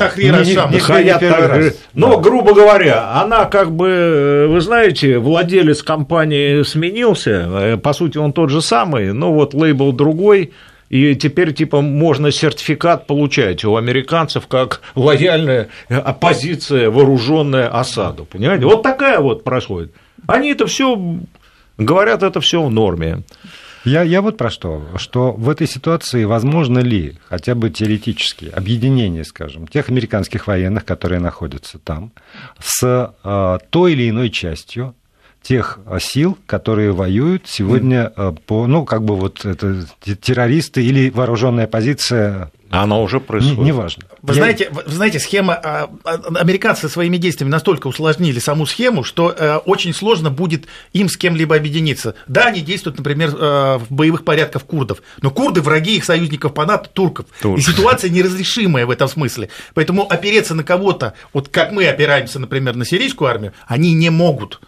Но, 1.94 2.20
грубо 2.20 2.52
говоря, 2.54 3.22
она 3.22 3.46
как 3.46 3.72
бы, 3.72 4.46
вы 4.50 4.60
знаете, 4.60 5.18
владелец 5.18 5.82
компании 5.82 6.62
сменился, 6.62 7.48
э, 7.50 7.76
по 7.78 7.92
сути, 7.92 8.18
он 8.18 8.32
тот 8.32 8.50
же 8.50 8.60
самый, 8.60 9.12
но 9.12 9.32
вот 9.32 9.54
лейбл 9.54 9.92
другой, 9.92 10.52
и 10.90 11.14
теперь, 11.16 11.54
типа, 11.54 11.80
можно 11.80 12.30
сертификат 12.30 13.06
получать 13.06 13.64
у 13.64 13.76
американцев 13.76 14.46
как 14.46 14.82
лояльная 14.94 15.68
оппозиция, 15.88 16.90
вооруженная 16.90 17.68
осаду. 17.68 18.26
Понимаете? 18.26 18.66
Вот 18.66 18.82
такая 18.82 19.20
вот 19.20 19.42
происходит. 19.42 19.92
Они 20.26 20.50
это 20.50 20.66
все 20.66 21.18
говорят, 21.78 22.22
это 22.22 22.40
все 22.40 22.62
в 22.62 22.70
норме. 22.70 23.22
Я, 23.84 24.02
я 24.02 24.22
вот 24.22 24.36
про 24.36 24.50
что, 24.50 24.86
что 24.96 25.32
в 25.32 25.48
этой 25.48 25.66
ситуации 25.66 26.24
возможно 26.24 26.78
ли 26.78 27.18
хотя 27.28 27.54
бы 27.54 27.70
теоретически 27.70 28.46
объединение, 28.46 29.24
скажем, 29.24 29.66
тех 29.66 29.90
американских 29.90 30.46
военных, 30.46 30.84
которые 30.84 31.20
находятся 31.20 31.78
там, 31.78 32.12
с 32.58 33.12
э, 33.22 33.58
той 33.70 33.92
или 33.92 34.08
иной 34.08 34.30
частью 34.30 34.94
тех 35.44 35.78
а, 35.84 36.00
сил, 36.00 36.38
которые 36.46 36.92
воюют 36.92 37.42
сегодня 37.46 38.10
mm. 38.16 38.40
по, 38.46 38.66
ну, 38.66 38.86
как 38.86 39.04
бы 39.04 39.14
вот 39.14 39.44
это 39.44 39.86
террористы 40.00 40.82
или 40.82 41.10
вооруженная 41.10 41.66
позиция 41.66 42.50
она 42.82 42.98
уже 42.98 43.20
происходит. 43.20 43.58
Неважно. 43.58 44.04
Не 44.04 44.16
вы, 44.22 44.34
Я... 44.34 44.40
знаете, 44.40 44.70
вы 44.70 44.82
знаете, 44.86 45.18
схема... 45.18 45.54
А, 45.54 45.90
а, 46.04 46.14
американцы 46.40 46.88
своими 46.88 47.16
действиями 47.16 47.50
настолько 47.50 47.86
усложнили 47.86 48.38
саму 48.38 48.66
схему, 48.66 49.04
что 49.04 49.30
э, 49.30 49.56
очень 49.58 49.94
сложно 49.94 50.30
будет 50.30 50.66
им 50.92 51.08
с 51.08 51.16
кем-либо 51.16 51.56
объединиться. 51.56 52.14
Да, 52.26 52.46
они 52.46 52.60
действуют, 52.60 52.98
например, 52.98 53.30
э, 53.30 53.78
в 53.78 53.86
боевых 53.90 54.24
порядках 54.24 54.64
курдов, 54.64 55.02
но 55.22 55.30
курды– 55.30 55.60
враги 55.62 55.96
их 55.96 56.04
союзников 56.04 56.54
по 56.54 56.64
НАТО, 56.66 56.88
турков. 56.92 57.26
Турк. 57.40 57.58
И 57.58 57.62
ситуация 57.62 58.10
неразрешимая 58.10 58.86
в 58.86 58.90
этом 58.90 59.08
смысле. 59.08 59.50
Поэтому 59.74 60.10
опереться 60.10 60.54
на 60.54 60.64
кого-то, 60.64 61.14
вот 61.32 61.48
как 61.48 61.72
мы 61.72 61.86
опираемся, 61.86 62.38
например, 62.38 62.76
на 62.76 62.84
сирийскую 62.84 63.28
армию, 63.28 63.52
они 63.66 63.92
не 63.92 64.10
могут. 64.10 64.60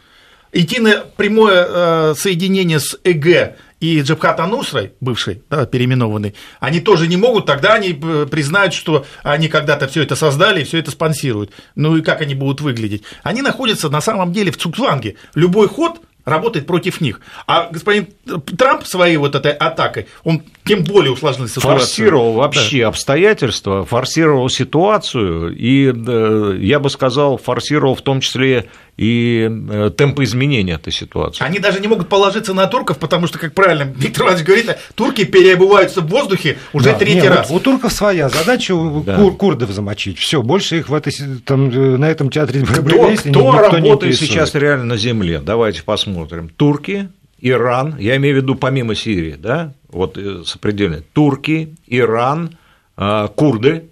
Идти 0.52 0.80
на 0.80 1.04
прямое 1.16 1.66
э, 1.68 2.14
соединение 2.16 2.80
с 2.80 2.98
ЭГ 3.04 3.56
и 3.80 4.00
Джабхат 4.00 4.40
Анусрой, 4.40 4.92
бывший, 5.00 5.42
да, 5.50 5.66
переименованный, 5.66 6.34
они 6.60 6.80
тоже 6.80 7.06
не 7.06 7.16
могут, 7.16 7.46
тогда 7.46 7.74
они 7.74 7.98
э, 8.00 8.26
признают, 8.30 8.72
что 8.72 9.04
они 9.22 9.48
когда-то 9.48 9.86
все 9.88 10.02
это 10.02 10.16
создали 10.16 10.62
и 10.62 10.64
все 10.64 10.78
это 10.78 10.90
спонсируют. 10.90 11.52
Ну 11.74 11.96
и 11.96 12.02
как 12.02 12.22
они 12.22 12.34
будут 12.34 12.60
выглядеть? 12.60 13.02
Они 13.22 13.42
находятся 13.42 13.90
на 13.90 14.00
самом 14.00 14.32
деле 14.32 14.50
в 14.50 14.56
Цукванге. 14.56 15.16
Любой 15.34 15.68
ход 15.68 16.00
работает 16.26 16.66
против 16.66 17.00
них. 17.00 17.20
А 17.46 17.68
господин 17.70 18.08
Трамп 18.58 18.84
своей 18.84 19.16
вот 19.16 19.34
этой 19.34 19.52
атакой, 19.52 20.08
он 20.24 20.42
тем 20.64 20.84
более 20.84 21.12
усложнил 21.12 21.48
ситуацию. 21.48 21.78
Форсировал 21.78 22.32
вообще 22.32 22.80
да. 22.80 22.88
обстоятельства, 22.88 23.86
форсировал 23.86 24.48
ситуацию, 24.48 25.56
и, 25.56 25.84
я 26.66 26.80
бы 26.80 26.90
сказал, 26.90 27.38
форсировал 27.38 27.94
в 27.94 28.02
том 28.02 28.20
числе 28.20 28.66
и 28.96 29.48
э, 29.50 29.90
темпы 29.96 30.24
изменения 30.24 30.74
этой 30.74 30.92
ситуации. 30.92 31.44
Они 31.44 31.58
даже 31.58 31.80
не 31.80 31.86
могут 31.86 32.08
положиться 32.08 32.54
на 32.54 32.66
турков, 32.66 32.98
потому 32.98 33.26
что, 33.26 33.38
как 33.38 33.52
правильно 33.52 33.92
Виктор 33.94 34.24
Иванович 34.24 34.44
говорит, 34.46 34.78
турки 34.94 35.24
переобуваются 35.24 36.00
в 36.00 36.08
воздухе 36.08 36.56
уже 36.72 36.86
да, 36.86 36.94
третий 36.94 37.20
нет, 37.20 37.30
раз. 37.30 37.50
У, 37.50 37.56
у 37.56 37.60
турков 37.60 37.92
своя 37.92 38.30
задача 38.30 38.74
да. 39.04 39.16
кур, 39.16 39.36
курдов 39.36 39.70
замочить. 39.70 40.18
Все, 40.18 40.42
больше 40.42 40.78
их 40.78 40.88
в 40.88 40.94
этой, 40.94 41.12
там, 41.44 41.68
э, 41.68 41.96
на 41.98 42.06
этом 42.06 42.30
театре 42.30 42.62
кто, 42.64 43.12
кто 43.14 43.52
работает 43.52 44.16
сейчас 44.16 44.54
реально 44.54 44.84
на 44.84 44.96
земле? 44.96 45.40
Давайте 45.40 45.82
посмотрим. 45.82 46.15
Турки, 46.56 47.10
Иран, 47.40 47.96
я 47.98 48.16
имею 48.16 48.36
в 48.36 48.42
виду 48.42 48.54
помимо 48.54 48.94
Сирии, 48.94 49.36
да, 49.38 49.74
вот 49.88 50.16
э, 50.16 50.42
сопредельно, 50.44 51.02
турки, 51.12 51.74
Иран, 51.86 52.56
курды, 52.96 53.90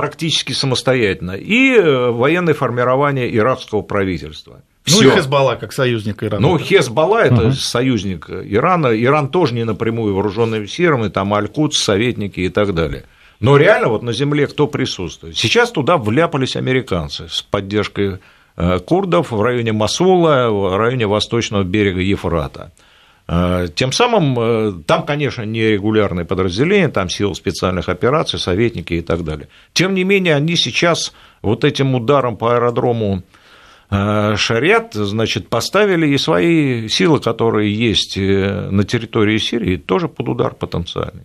практически 0.00 0.52
самостоятельно, 0.52 1.32
и 1.32 1.74
э, 1.74 2.10
военное 2.10 2.54
формирование 2.54 3.36
иракского 3.36 3.82
правительства. 3.82 4.62
Всё. 4.84 5.02
Ну 5.02 5.08
и 5.10 5.16
Хезбалла 5.16 5.56
как 5.56 5.74
союзник 5.74 6.22
Ирана. 6.22 6.40
Ну, 6.40 6.58
Хезбалла 6.58 7.18
это 7.18 7.48
угу. 7.48 7.52
союзник 7.52 8.30
Ирана. 8.30 8.88
Иран 8.88 9.28
тоже 9.28 9.54
не 9.54 9.64
напрямую 9.64 10.14
вооруженный 10.14 10.66
силами, 10.66 11.08
там 11.08 11.34
Аль-Кудс, 11.34 11.78
советники 11.78 12.40
и 12.40 12.48
так 12.48 12.74
далее. 12.74 13.04
Но 13.40 13.58
реально 13.58 13.88
вот 13.88 14.02
на 14.02 14.14
земле 14.14 14.46
кто 14.46 14.66
присутствует? 14.66 15.36
Сейчас 15.36 15.70
туда 15.70 15.98
вляпались 15.98 16.56
американцы 16.56 17.28
с 17.28 17.42
поддержкой 17.42 18.14
э, 18.14 18.18
курдов 18.56 19.30
в 19.32 19.42
районе 19.42 19.72
Масула, 19.72 20.48
в 20.50 20.76
районе 20.76 21.06
восточного 21.06 21.62
берега 21.62 22.00
Ефрата. 22.00 22.72
Тем 23.76 23.92
самым 23.92 24.82
там, 24.82 25.04
конечно, 25.04 25.42
не 25.42 25.62
регулярные 25.62 26.24
подразделения, 26.24 26.88
там 26.88 27.08
силы 27.08 27.34
специальных 27.36 27.88
операций, 27.88 28.38
советники 28.40 28.94
и 28.94 29.02
так 29.02 29.22
далее. 29.22 29.48
Тем 29.72 29.94
не 29.94 30.02
менее, 30.02 30.34
они 30.34 30.56
сейчас 30.56 31.12
вот 31.40 31.64
этим 31.64 31.94
ударом 31.94 32.36
по 32.36 32.54
аэродрому 32.56 33.22
Шариат, 33.88 34.94
значит, 34.94 35.48
поставили 35.48 36.08
и 36.08 36.18
свои 36.18 36.88
силы, 36.88 37.20
которые 37.20 37.72
есть 37.72 38.16
на 38.16 38.84
территории 38.84 39.38
Сирии, 39.38 39.76
тоже 39.76 40.08
под 40.08 40.28
удар 40.28 40.54
потенциальный. 40.54 41.24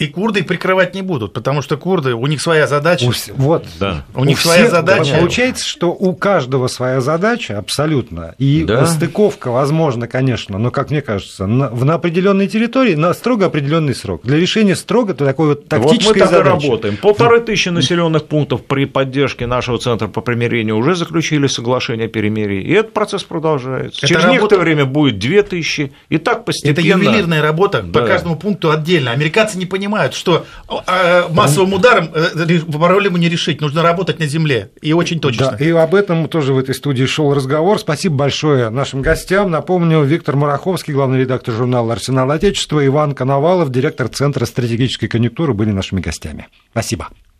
И 0.00 0.06
курды 0.06 0.42
прикрывать 0.42 0.94
не 0.94 1.02
будут, 1.02 1.34
потому 1.34 1.60
что 1.60 1.76
курды, 1.76 2.14
у 2.14 2.26
них 2.26 2.40
своя 2.40 2.66
задача. 2.66 3.04
У, 3.04 3.12
вот, 3.36 3.66
да. 3.78 4.06
У, 4.14 4.22
у 4.22 4.24
них 4.24 4.38
всех, 4.38 4.54
своя 4.54 4.70
задача. 4.70 5.14
Получается, 5.18 5.68
что 5.68 5.90
у 5.90 6.14
каждого 6.14 6.68
своя 6.68 7.02
задача 7.02 7.58
абсолютно. 7.58 8.34
И 8.38 8.64
да. 8.64 8.86
стыковка 8.86 9.50
возможно, 9.50 10.08
конечно, 10.08 10.56
но, 10.56 10.70
как 10.70 10.90
мне 10.90 11.02
кажется, 11.02 11.46
на, 11.46 11.68
на 11.68 11.94
определенной 11.94 12.48
территории 12.48 12.94
на 12.94 13.12
строго 13.12 13.44
определенный 13.44 13.94
срок. 13.94 14.22
Для 14.24 14.38
решения 14.38 14.74
строго 14.74 15.12
это 15.12 15.26
такой 15.26 15.48
вот 15.48 15.68
тактической 15.68 16.06
вот 16.06 16.14
мы 16.14 16.20
так 16.20 16.30
задачи. 16.30 16.64
и 16.64 16.68
работаем. 16.70 16.96
Полторы 16.96 17.40
тысячи 17.40 17.68
населенных 17.68 18.24
пунктов 18.24 18.64
при 18.64 18.86
поддержке 18.86 19.46
нашего 19.46 19.78
центра 19.78 20.08
по 20.08 20.22
примирению 20.22 20.78
уже 20.78 20.94
заключили 20.94 21.46
соглашение 21.46 22.06
о 22.06 22.08
перемирии, 22.08 22.62
и 22.62 22.72
этот 22.72 22.94
процесс 22.94 23.22
продолжается. 23.22 23.98
Это 23.98 24.06
Через 24.06 24.22
работа... 24.22 24.32
некоторое 24.32 24.62
время 24.62 24.86
будет 24.86 25.18
две 25.18 25.42
тысячи, 25.42 25.92
и 26.08 26.16
так 26.16 26.46
постепенно. 26.46 26.72
Это 26.72 27.04
ювелирная 27.04 27.42
работа 27.42 27.82
да. 27.82 28.00
по 28.00 28.06
каждому 28.06 28.36
пункту 28.36 28.70
отдельно. 28.70 29.10
Американцы 29.10 29.58
не 29.58 29.66
понимают 29.66 29.89
понимают, 29.90 30.14
что 30.14 30.46
а, 30.68 31.28
массовым 31.30 31.74
ударом 31.74 32.10
э, 32.14 32.60
проблему 32.70 33.16
не 33.16 33.28
решить, 33.28 33.60
нужно 33.60 33.82
работать 33.82 34.18
на 34.20 34.26
земле, 34.26 34.70
и 34.80 34.92
очень 34.92 35.20
точно. 35.20 35.56
Да, 35.58 35.64
и 35.64 35.70
об 35.70 35.94
этом 35.94 36.28
тоже 36.28 36.54
в 36.54 36.58
этой 36.58 36.74
студии 36.74 37.04
шел 37.04 37.34
разговор. 37.34 37.78
Спасибо 37.78 38.16
большое 38.16 38.70
нашим 38.70 39.02
гостям. 39.02 39.50
Напомню, 39.50 40.02
Виктор 40.02 40.36
Мараховский, 40.36 40.94
главный 40.94 41.20
редактор 41.20 41.54
журнала 41.54 41.92
«Арсенал 41.92 42.30
Отечества», 42.30 42.84
Иван 42.86 43.14
Коновалов, 43.14 43.70
директор 43.70 44.08
Центра 44.08 44.44
стратегической 44.46 45.08
конъюнктуры, 45.08 45.54
были 45.54 45.70
нашими 45.70 46.00
гостями. 46.00 46.46
Спасибо. 46.70 47.08